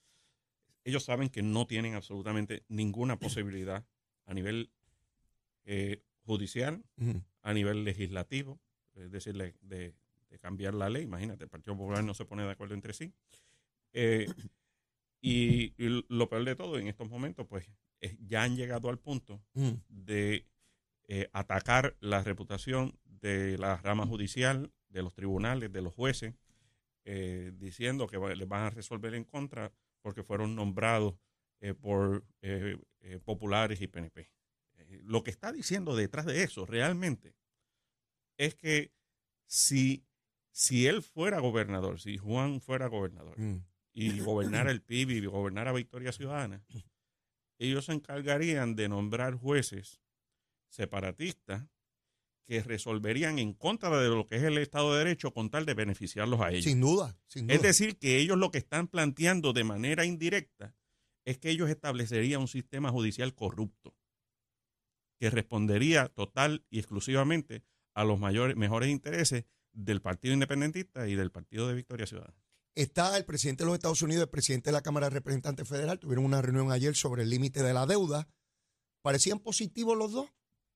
ellos 0.83 1.03
saben 1.03 1.29
que 1.29 1.41
no 1.41 1.67
tienen 1.67 1.95
absolutamente 1.95 2.63
ninguna 2.67 3.17
posibilidad 3.17 3.85
a 4.25 4.33
nivel 4.33 4.71
eh, 5.65 6.03
judicial, 6.25 6.83
a 7.41 7.53
nivel 7.53 7.83
legislativo, 7.83 8.59
es 8.95 9.11
decir, 9.11 9.35
de, 9.35 9.95
cambiar 10.41 10.73
la 10.73 10.89
ley. 10.89 11.03
Imagínate, 11.03 11.43
el 11.43 11.49
Partido 11.49 11.75
Popular 11.75 12.03
no 12.03 12.13
se 12.13 12.23
pone 12.23 12.43
de 12.43 12.51
acuerdo 12.51 12.73
entre 12.73 12.93
sí. 12.93 13.11
Eh, 13.93 14.27
y, 15.21 15.73
lo 16.08 16.29
peor 16.29 16.45
de 16.45 16.55
todo, 16.55 16.77
en 16.77 16.88
estos 16.88 17.10
momentos, 17.10 17.45
pues 17.47 17.69
ya 18.19 18.43
han 18.43 18.55
llegado 18.55 18.89
al 18.89 18.99
punto 18.99 19.41
de 19.88 20.47
eh, 21.08 21.29
atacar 21.34 21.97
la 21.99 22.23
reputación 22.23 22.97
de 23.03 23.58
la 23.58 23.77
rama 23.77 24.05
judicial, 24.05 24.71
de 24.88 25.03
los 25.03 25.13
tribunales, 25.13 25.71
de 25.71 25.82
los 25.82 25.93
jueces, 25.93 26.36
eh, 27.05 27.51
diciendo 27.55 28.08
que 28.08 28.17
les 28.36 28.47
van 28.47 28.63
a 28.63 28.69
resolver 28.69 29.13
en 29.13 29.23
contra 29.23 29.71
porque 30.01 30.23
fueron 30.23 30.55
nombrados 30.55 31.15
por 31.82 32.23
populares 33.25 33.82
y 33.82 33.88
PNP 33.88 34.32
lo 35.03 35.23
que 35.23 35.32
está 35.32 35.51
diciendo 35.51 35.95
detrás 35.95 36.25
de 36.25 36.43
eso 36.43 36.65
realmente 36.65 37.36
es 38.38 38.55
que 38.55 38.93
si, 39.45 40.05
si 40.51 40.88
él 40.88 41.01
fuera 41.01 41.39
gobernador, 41.39 41.99
si 41.99 42.17
Juan 42.17 42.62
fuera 42.62 42.88
gobernador 42.88 43.39
mm. 43.39 43.65
Y 43.93 44.19
gobernara 44.19 44.71
el 44.71 44.82
PIB 44.82 45.10
y 45.12 45.25
gobernara 45.25 45.73
Victoria 45.73 46.12
Ciudadana, 46.12 46.63
ellos 47.58 47.86
se 47.86 47.93
encargarían 47.93 48.75
de 48.75 48.89
nombrar 48.89 49.36
jueces 49.36 50.02
separatistas 50.69 51.67
que 52.47 52.63
resolverían 52.63 53.38
en 53.38 53.54
contra 53.54 53.95
de 54.02 54.10
lo 54.10 54.25
que 54.25 54.38
es 54.38 54.43
el 54.43 54.58
Estado 54.58 54.93
de 54.93 54.99
Derecho 54.99 55.34
con 55.34 55.52
tal 55.52 55.65
de 55.65 55.75
beneficiarlos 55.75 56.41
a 56.41 56.49
ellos. 56.49 56.63
Sin 56.63 56.82
duda, 56.82 57.15
sin 57.28 57.45
duda. 57.45 57.56
Es 57.56 57.62
decir, 57.62 57.97
que 57.97 58.17
ellos 58.17 58.38
lo 58.38 58.49
que 58.49 58.58
están 58.58 58.88
planteando 58.88 59.54
de 59.54 59.63
manera 59.63 60.06
indirecta 60.06 60.75
es 61.25 61.38
que 61.38 61.52
ellos 61.52 61.69
establecerían 61.69 62.41
un 62.41 62.47
sistema 62.47 62.89
judicial 62.89 63.36
corrupto 63.36 63.95
que 65.19 65.30
respondería 65.30 66.08
total 66.08 66.65
y 66.71 66.80
exclusivamente 66.80 67.63
a 67.93 68.04
los 68.04 68.19
mayores, 68.19 68.56
mejores 68.56 68.89
intereses 68.89 69.45
del 69.71 70.02
Partido 70.02 70.34
Independentista 70.34 71.08
y 71.08 71.15
del 71.15 71.32
Partido 71.32 71.67
de 71.67 71.75
Victoria 71.75 72.08
Ciudadana. 72.08 72.41
Está 72.75 73.17
el 73.17 73.25
presidente 73.25 73.63
de 73.63 73.67
los 73.67 73.75
Estados 73.75 74.01
Unidos, 74.01 74.23
el 74.23 74.29
presidente 74.29 74.69
de 74.69 74.73
la 74.73 74.82
Cámara 74.82 75.08
de 75.08 75.15
Representantes 75.15 75.67
Federal, 75.67 75.99
tuvieron 75.99 76.25
una 76.25 76.41
reunión 76.41 76.71
ayer 76.71 76.95
sobre 76.95 77.23
el 77.23 77.29
límite 77.29 77.63
de 77.63 77.73
la 77.73 77.86
deuda. 77.86 78.27
Parecían 79.01 79.39
positivos 79.39 79.97
los 79.97 80.12
dos 80.12 80.29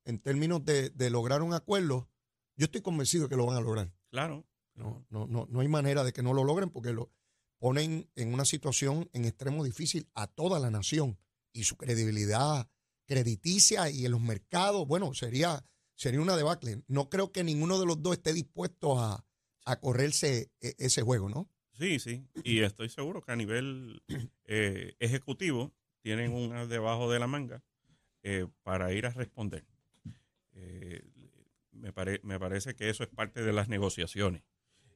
en 0.06 0.19
términos 0.19 0.65
de, 0.65 0.89
de 0.89 1.10
lograr 1.10 1.41
un 1.41 1.53
acuerdo. 1.53 2.10
Yo 2.56 2.65
estoy 2.65 2.82
convencido 2.82 3.29
que 3.29 3.36
lo 3.36 3.45
van 3.45 3.58
a 3.58 3.62
lograr. 3.62 3.93
Claro. 4.10 4.45
No, 4.75 5.06
no, 5.10 5.27
no, 5.27 5.45
no 5.49 5.60
hay 5.60 5.67
manera 5.67 6.03
de 6.03 6.13
que 6.13 6.23
no 6.23 6.34
lo 6.34 6.43
logren 6.43 6.69
porque 6.69 6.93
lo 6.93 7.12
ponen 7.60 8.10
en 8.15 8.34
una 8.34 8.43
situación 8.43 9.10
en 9.13 9.25
extremo 9.25 9.63
difícil 9.63 10.10
a 10.15 10.27
toda 10.27 10.60
la 10.60 10.71
nación 10.71 11.19
y 11.53 11.63
su 11.63 11.77
credibilidad 11.77 12.67
crediticia 13.06 13.89
y 13.89 14.06
en 14.06 14.12
los 14.12 14.21
mercados, 14.21 14.88
bueno, 14.88 15.13
sería, 15.13 15.63
sería 15.95 16.21
una 16.21 16.36
debacle. 16.36 16.84
No 16.88 17.10
creo 17.10 17.32
que 17.32 17.43
ninguno 17.43 17.79
de 17.79 17.86
los 17.86 18.01
dos 18.01 18.13
esté 18.13 18.34
dispuesto 18.34 18.99
a, 18.99 19.25
a 19.65 19.79
correrse 19.79 20.51
e, 20.60 20.75
ese 20.79 21.01
juego, 21.03 21.29
¿no? 21.29 21.49
Sí, 21.73 21.99
sí. 21.99 22.25
Y 22.43 22.59
estoy 22.59 22.89
seguro 22.89 23.21
que 23.21 23.31
a 23.31 23.36
nivel 23.36 24.01
eh, 24.45 24.95
ejecutivo 24.99 25.73
tienen 26.01 26.31
un 26.31 26.69
debajo 26.69 27.12
de 27.12 27.19
la 27.19 27.27
manga 27.27 27.63
eh, 28.21 28.47
para 28.63 28.93
ir 28.93 29.05
a 29.05 29.09
responder. 29.12 29.65
Eh, 30.53 31.01
me, 31.71 31.91
me 32.23 32.39
parece 32.39 32.75
que 32.75 32.89
eso 32.89 33.03
es 33.03 33.09
parte 33.09 33.41
de 33.41 33.53
las 33.53 33.67
negociaciones. 33.69 34.43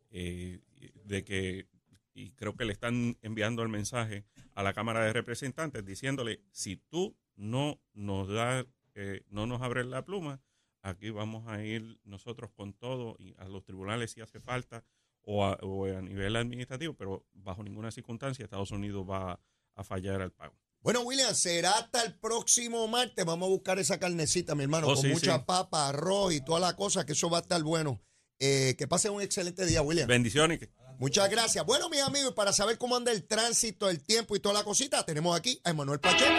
de 0.09 1.23
que, 1.25 1.67
y 2.13 2.31
creo 2.31 2.55
que 2.55 2.65
le 2.65 2.73
están 2.73 3.17
enviando 3.21 3.63
el 3.63 3.69
mensaje 3.69 4.25
a 4.55 4.63
la 4.63 4.73
Cámara 4.73 5.03
de 5.05 5.13
Representantes 5.13 5.85
diciéndole, 5.85 6.41
si 6.51 6.77
tú 6.77 7.15
no 7.35 7.79
nos 7.93 8.27
da, 8.27 8.65
eh, 8.95 9.21
no 9.29 9.45
nos 9.45 9.61
abre 9.61 9.83
la 9.83 10.03
pluma, 10.03 10.41
aquí 10.81 11.11
vamos 11.11 11.47
a 11.47 11.63
ir 11.63 11.99
nosotros 12.03 12.51
con 12.51 12.73
todo 12.73 13.15
y 13.19 13.35
a 13.37 13.45
los 13.47 13.63
tribunales 13.63 14.11
si 14.11 14.21
hace 14.21 14.39
falta 14.39 14.83
o 15.27 15.45
a, 15.45 16.01
nivel 16.01 16.35
administrativo, 16.35 16.93
pero 16.93 17.25
bajo 17.33 17.63
ninguna 17.63 17.91
circunstancia 17.91 18.43
Estados 18.43 18.71
Unidos 18.71 19.05
va 19.09 19.39
a 19.75 19.83
fallar 19.83 20.21
al 20.21 20.31
pago. 20.31 20.55
Bueno, 20.81 21.01
William, 21.01 21.33
será 21.35 21.71
hasta 21.71 22.01
el 22.03 22.13
próximo 22.17 22.87
martes. 22.87 23.25
Vamos 23.25 23.47
a 23.47 23.49
buscar 23.49 23.77
esa 23.77 23.99
carnecita, 23.99 24.55
mi 24.55 24.63
hermano, 24.63 24.87
oh, 24.87 24.95
con 24.95 25.09
mucha 25.09 25.45
papa, 25.45 25.89
arroz 25.89 26.33
y 26.33 26.41
toda 26.41 26.59
la 26.59 26.75
cosa, 26.75 27.05
que 27.05 27.11
eso 27.11 27.29
va 27.29 27.39
a 27.39 27.41
estar 27.41 27.61
bueno. 27.61 28.01
Eh, 28.39 28.75
que 28.77 28.87
pase 28.87 29.09
un 29.09 29.21
excelente 29.21 29.65
día, 29.65 29.81
William. 29.81 30.07
Bendiciones. 30.07 30.59
Muchas 30.99 31.29
gracias. 31.29 31.65
Bueno, 31.65 31.89
mis 31.89 32.01
amigos, 32.01 32.33
para 32.33 32.53
saber 32.53 32.77
cómo 32.77 32.95
anda 32.95 33.11
el 33.11 33.25
tránsito, 33.25 33.89
el 33.89 34.01
tiempo 34.01 34.35
y 34.35 34.39
toda 34.39 34.53
la 34.53 34.63
cosita, 34.63 35.05
tenemos 35.05 35.37
aquí 35.37 35.59
a 35.63 35.71
Emanuel 35.71 35.99
Pacheco. 35.99 36.31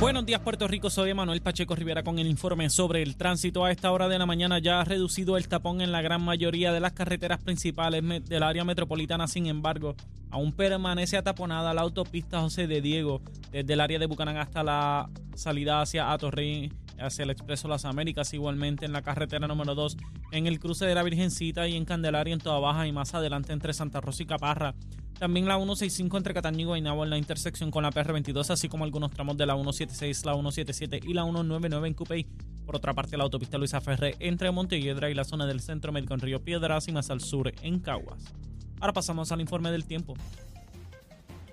Buenos 0.00 0.26
días 0.26 0.40
Puerto 0.40 0.66
Rico, 0.66 0.90
soy 0.90 1.14
Manuel 1.14 1.40
Pacheco 1.40 1.74
Rivera 1.76 2.02
con 2.02 2.18
el 2.18 2.26
informe 2.26 2.68
sobre 2.68 3.02
el 3.02 3.16
tránsito. 3.16 3.64
A 3.64 3.70
esta 3.70 3.92
hora 3.92 4.08
de 4.08 4.18
la 4.18 4.26
mañana 4.26 4.58
ya 4.58 4.80
ha 4.80 4.84
reducido 4.84 5.36
el 5.36 5.48
tapón 5.48 5.80
en 5.80 5.92
la 5.92 6.02
gran 6.02 6.20
mayoría 6.20 6.72
de 6.72 6.80
las 6.80 6.92
carreteras 6.92 7.40
principales 7.42 8.02
del 8.28 8.42
área 8.42 8.64
metropolitana, 8.64 9.28
sin 9.28 9.46
embargo, 9.46 9.94
aún 10.30 10.52
permanece 10.52 11.16
ataponada 11.16 11.72
la 11.72 11.82
autopista 11.82 12.40
José 12.40 12.66
de 12.66 12.80
Diego 12.82 13.22
desde 13.52 13.72
el 13.72 13.80
área 13.80 13.98
de 13.98 14.06
Bucanán 14.06 14.36
hasta 14.36 14.64
la 14.64 15.08
salida 15.36 15.80
hacia 15.80 16.12
Atorrey 16.12 16.72
hacia 16.98 17.22
el 17.22 17.30
Expreso 17.30 17.68
Las 17.68 17.84
Américas, 17.84 18.34
igualmente 18.34 18.86
en 18.86 18.92
la 18.92 19.02
carretera 19.02 19.46
número 19.46 19.74
2, 19.74 19.96
en 20.32 20.46
el 20.46 20.58
cruce 20.58 20.86
de 20.86 20.94
la 20.94 21.02
Virgencita 21.02 21.68
y 21.68 21.76
en 21.76 21.84
Candelaria 21.84 22.34
en 22.34 22.40
Toda 22.40 22.58
Baja 22.58 22.86
y 22.86 22.92
más 22.92 23.14
adelante 23.14 23.52
entre 23.52 23.72
Santa 23.72 24.00
Rosa 24.00 24.22
y 24.22 24.26
Caparra. 24.26 24.74
También 25.18 25.46
la 25.46 25.56
165 25.56 26.16
entre 26.16 26.34
Cataño 26.34 26.60
y 26.60 26.64
Guaynabo 26.64 27.04
en 27.04 27.10
la 27.10 27.18
intersección 27.18 27.70
con 27.70 27.84
la 27.84 27.90
PR22, 27.90 28.50
así 28.50 28.68
como 28.68 28.84
algunos 28.84 29.12
tramos 29.12 29.36
de 29.36 29.46
la 29.46 29.54
176, 29.54 30.24
la 30.26 30.32
177 30.32 31.00
y 31.02 31.14
la 31.14 31.22
199 31.22 31.88
en 31.88 31.94
Cupey. 31.94 32.26
Por 32.66 32.76
otra 32.76 32.94
parte, 32.94 33.16
la 33.16 33.24
autopista 33.24 33.56
Luisa 33.56 33.80
Ferré 33.80 34.16
entre 34.18 34.50
Montelledra 34.50 35.10
y 35.10 35.14
la 35.14 35.24
zona 35.24 35.46
del 35.46 35.60
Centro 35.60 35.92
Médico 35.92 36.14
en 36.14 36.20
Río 36.20 36.42
Piedras 36.42 36.88
y 36.88 36.92
más 36.92 37.10
al 37.10 37.20
sur 37.20 37.52
en 37.62 37.78
Caguas. 37.78 38.34
Ahora 38.80 38.92
pasamos 38.92 39.30
al 39.30 39.40
informe 39.40 39.70
del 39.70 39.84
tiempo. 39.84 40.14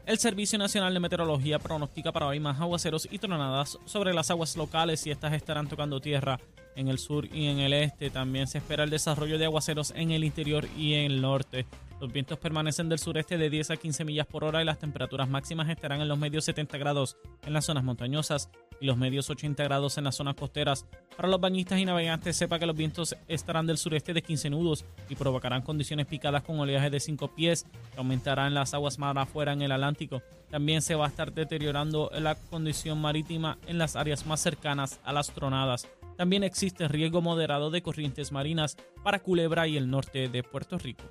El 0.05 0.17
Servicio 0.17 0.57
Nacional 0.57 0.93
de 0.93 0.99
Meteorología 0.99 1.59
pronostica 1.59 2.11
para 2.11 2.27
hoy 2.27 2.39
más 2.39 2.59
aguaceros 2.59 3.07
y 3.11 3.19
tronadas 3.19 3.77
sobre 3.85 4.13
las 4.13 4.31
aguas 4.31 4.57
locales 4.57 5.05
y 5.05 5.11
estas 5.11 5.33
estarán 5.33 5.69
tocando 5.69 6.01
tierra 6.01 6.39
en 6.75 6.87
el 6.87 6.97
sur 6.97 7.25
y 7.31 7.47
en 7.47 7.59
el 7.59 7.73
este. 7.73 8.09
También 8.09 8.47
se 8.47 8.57
espera 8.57 8.83
el 8.83 8.89
desarrollo 8.89 9.37
de 9.37 9.45
aguaceros 9.45 9.93
en 9.95 10.11
el 10.11 10.23
interior 10.23 10.67
y 10.75 10.95
en 10.95 11.11
el 11.11 11.21
norte. 11.21 11.67
Los 12.01 12.11
vientos 12.11 12.39
permanecen 12.39 12.89
del 12.89 12.97
sureste 12.97 13.37
de 13.37 13.51
10 13.51 13.69
a 13.69 13.77
15 13.77 14.05
millas 14.05 14.25
por 14.25 14.43
hora 14.43 14.59
y 14.59 14.65
las 14.65 14.79
temperaturas 14.79 15.29
máximas 15.29 15.69
estarán 15.69 16.01
en 16.01 16.07
los 16.07 16.17
medios 16.17 16.45
70 16.45 16.79
grados 16.79 17.15
en 17.45 17.53
las 17.53 17.65
zonas 17.65 17.83
montañosas 17.83 18.49
y 18.79 18.87
los 18.87 18.97
medios 18.97 19.29
80 19.29 19.63
grados 19.65 19.99
en 19.99 20.05
las 20.05 20.15
zonas 20.15 20.33
costeras. 20.33 20.87
Para 21.15 21.29
los 21.29 21.39
bañistas 21.39 21.77
y 21.77 21.85
navegantes, 21.85 22.35
sepa 22.35 22.57
que 22.57 22.65
los 22.65 22.75
vientos 22.75 23.15
estarán 23.27 23.67
del 23.67 23.77
sureste 23.77 24.15
de 24.15 24.23
15 24.23 24.49
nudos 24.49 24.83
y 25.09 25.15
provocarán 25.15 25.61
condiciones 25.61 26.07
picadas 26.07 26.41
con 26.41 26.59
oleaje 26.59 26.89
de 26.89 26.99
5 26.99 27.35
pies 27.35 27.67
que 27.93 27.99
aumentarán 27.99 28.55
las 28.55 28.73
aguas 28.73 28.97
más 28.97 29.15
afuera 29.15 29.53
en 29.53 29.61
el 29.61 29.71
Atlántico. 29.71 30.23
También 30.49 30.81
se 30.81 30.95
va 30.95 31.05
a 31.05 31.09
estar 31.09 31.31
deteriorando 31.31 32.09
la 32.19 32.33
condición 32.33 32.99
marítima 32.99 33.59
en 33.67 33.77
las 33.77 33.95
áreas 33.95 34.25
más 34.25 34.41
cercanas 34.41 34.99
a 35.03 35.13
las 35.13 35.29
tronadas. 35.35 35.87
También 36.17 36.43
existe 36.43 36.87
riesgo 36.87 37.21
moderado 37.21 37.69
de 37.69 37.83
corrientes 37.83 38.31
marinas 38.31 38.75
para 39.03 39.19
Culebra 39.19 39.67
y 39.67 39.77
el 39.77 39.87
norte 39.87 40.29
de 40.29 40.41
Puerto 40.41 40.79
Rico. 40.79 41.03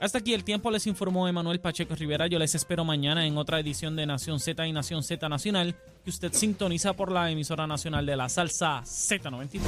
Hasta 0.00 0.16
aquí 0.16 0.32
el 0.32 0.44
tiempo, 0.44 0.70
les 0.70 0.86
informó 0.86 1.28
Emanuel 1.28 1.60
Pacheco 1.60 1.94
Rivera. 1.94 2.26
Yo 2.26 2.38
les 2.38 2.54
espero 2.54 2.86
mañana 2.86 3.26
en 3.26 3.36
otra 3.36 3.60
edición 3.60 3.96
de 3.96 4.06
Nación 4.06 4.40
Z 4.40 4.66
y 4.66 4.72
Nación 4.72 5.02
Z 5.02 5.28
Nacional, 5.28 5.76
que 6.02 6.08
usted 6.08 6.32
sintoniza 6.32 6.94
por 6.94 7.12
la 7.12 7.30
emisora 7.30 7.66
nacional 7.66 8.06
de 8.06 8.16
la 8.16 8.30
salsa 8.30 8.80
Z93. 8.82 9.60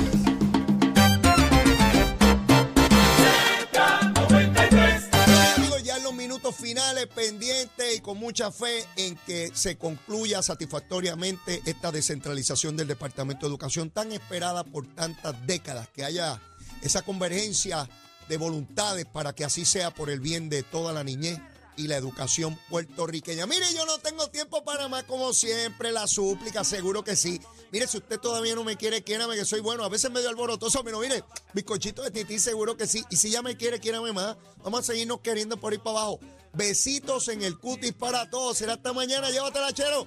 Ya 5.85 5.99
los 5.99 6.15
minutos 6.15 6.55
finales, 6.55 7.09
pendientes 7.09 7.99
y 7.99 8.01
con 8.01 8.17
mucha 8.17 8.51
fe 8.51 8.87
en 8.97 9.17
que 9.27 9.51
se 9.53 9.77
concluya 9.77 10.41
satisfactoriamente 10.41 11.61
esta 11.67 11.93
descentralización 11.93 12.75
del 12.79 12.89
Departamento 12.89 13.45
de 13.45 13.51
Educación 13.51 13.91
tan 13.91 14.13
esperada 14.13 14.65
por 14.65 14.87
tantas 14.95 15.35
décadas, 15.47 15.89
que 15.89 16.05
haya 16.05 16.41
esa 16.81 17.03
convergencia 17.03 17.87
de 18.33 18.39
voluntades 18.39 19.05
para 19.05 19.35
que 19.35 19.45
así 19.45 19.67
sea 19.67 19.93
por 19.93 20.09
el 20.09 20.19
bien 20.19 20.49
de 20.49 20.63
toda 20.63 20.95
la 20.95 21.05
niñez 21.05 21.39
y 21.77 21.87
la 21.87 21.97
educación 21.97 22.59
puertorriqueña. 22.71 23.45
Mire, 23.45 23.67
yo 23.75 23.85
no 23.85 23.99
tengo 23.99 24.27
tiempo 24.29 24.65
para 24.65 24.89
más 24.89 25.03
como 25.03 25.35
siempre, 25.35 25.93
la 25.93 26.07
súplica, 26.07 26.65
seguro 26.65 27.05
que 27.05 27.15
sí. 27.15 27.43
Mire, 27.73 27.87
si 27.87 27.99
usted 27.99 28.19
todavía 28.19 28.55
no 28.55 28.65
me 28.65 28.79
quiere, 28.79 29.03
quiérame 29.03 29.35
que 29.35 29.45
soy 29.45 29.61
bueno. 29.61 29.85
A 29.85 29.91
veces 29.91 30.11
medio 30.11 30.31
alborotoso, 30.31 30.83
pero 30.83 31.01
mire, 31.01 31.23
bizcochito 31.53 32.03
de 32.03 32.11
tití, 32.11 32.39
seguro 32.39 32.75
que 32.75 32.87
sí. 32.87 33.05
Y 33.11 33.17
si 33.17 33.29
ya 33.29 33.43
me 33.43 33.55
quiere, 33.55 33.81
quiérame 33.81 34.15
más. 34.15 34.39
Vamos 34.65 34.81
a 34.81 34.83
seguirnos 34.85 35.21
queriendo 35.21 35.59
por 35.59 35.75
ir 35.75 35.81
para 35.81 35.99
abajo. 35.99 36.21
Besitos 36.55 37.29
en 37.29 37.43
el 37.43 37.59
cutis 37.59 37.93
para 37.93 38.31
todos. 38.31 38.57
Será 38.57 38.73
hasta 38.73 38.95
mañana. 38.95 39.29
Llévatela, 39.29 39.75
chero. 39.75 40.07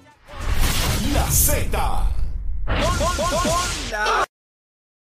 La 1.12 1.30
Z. 1.30 2.12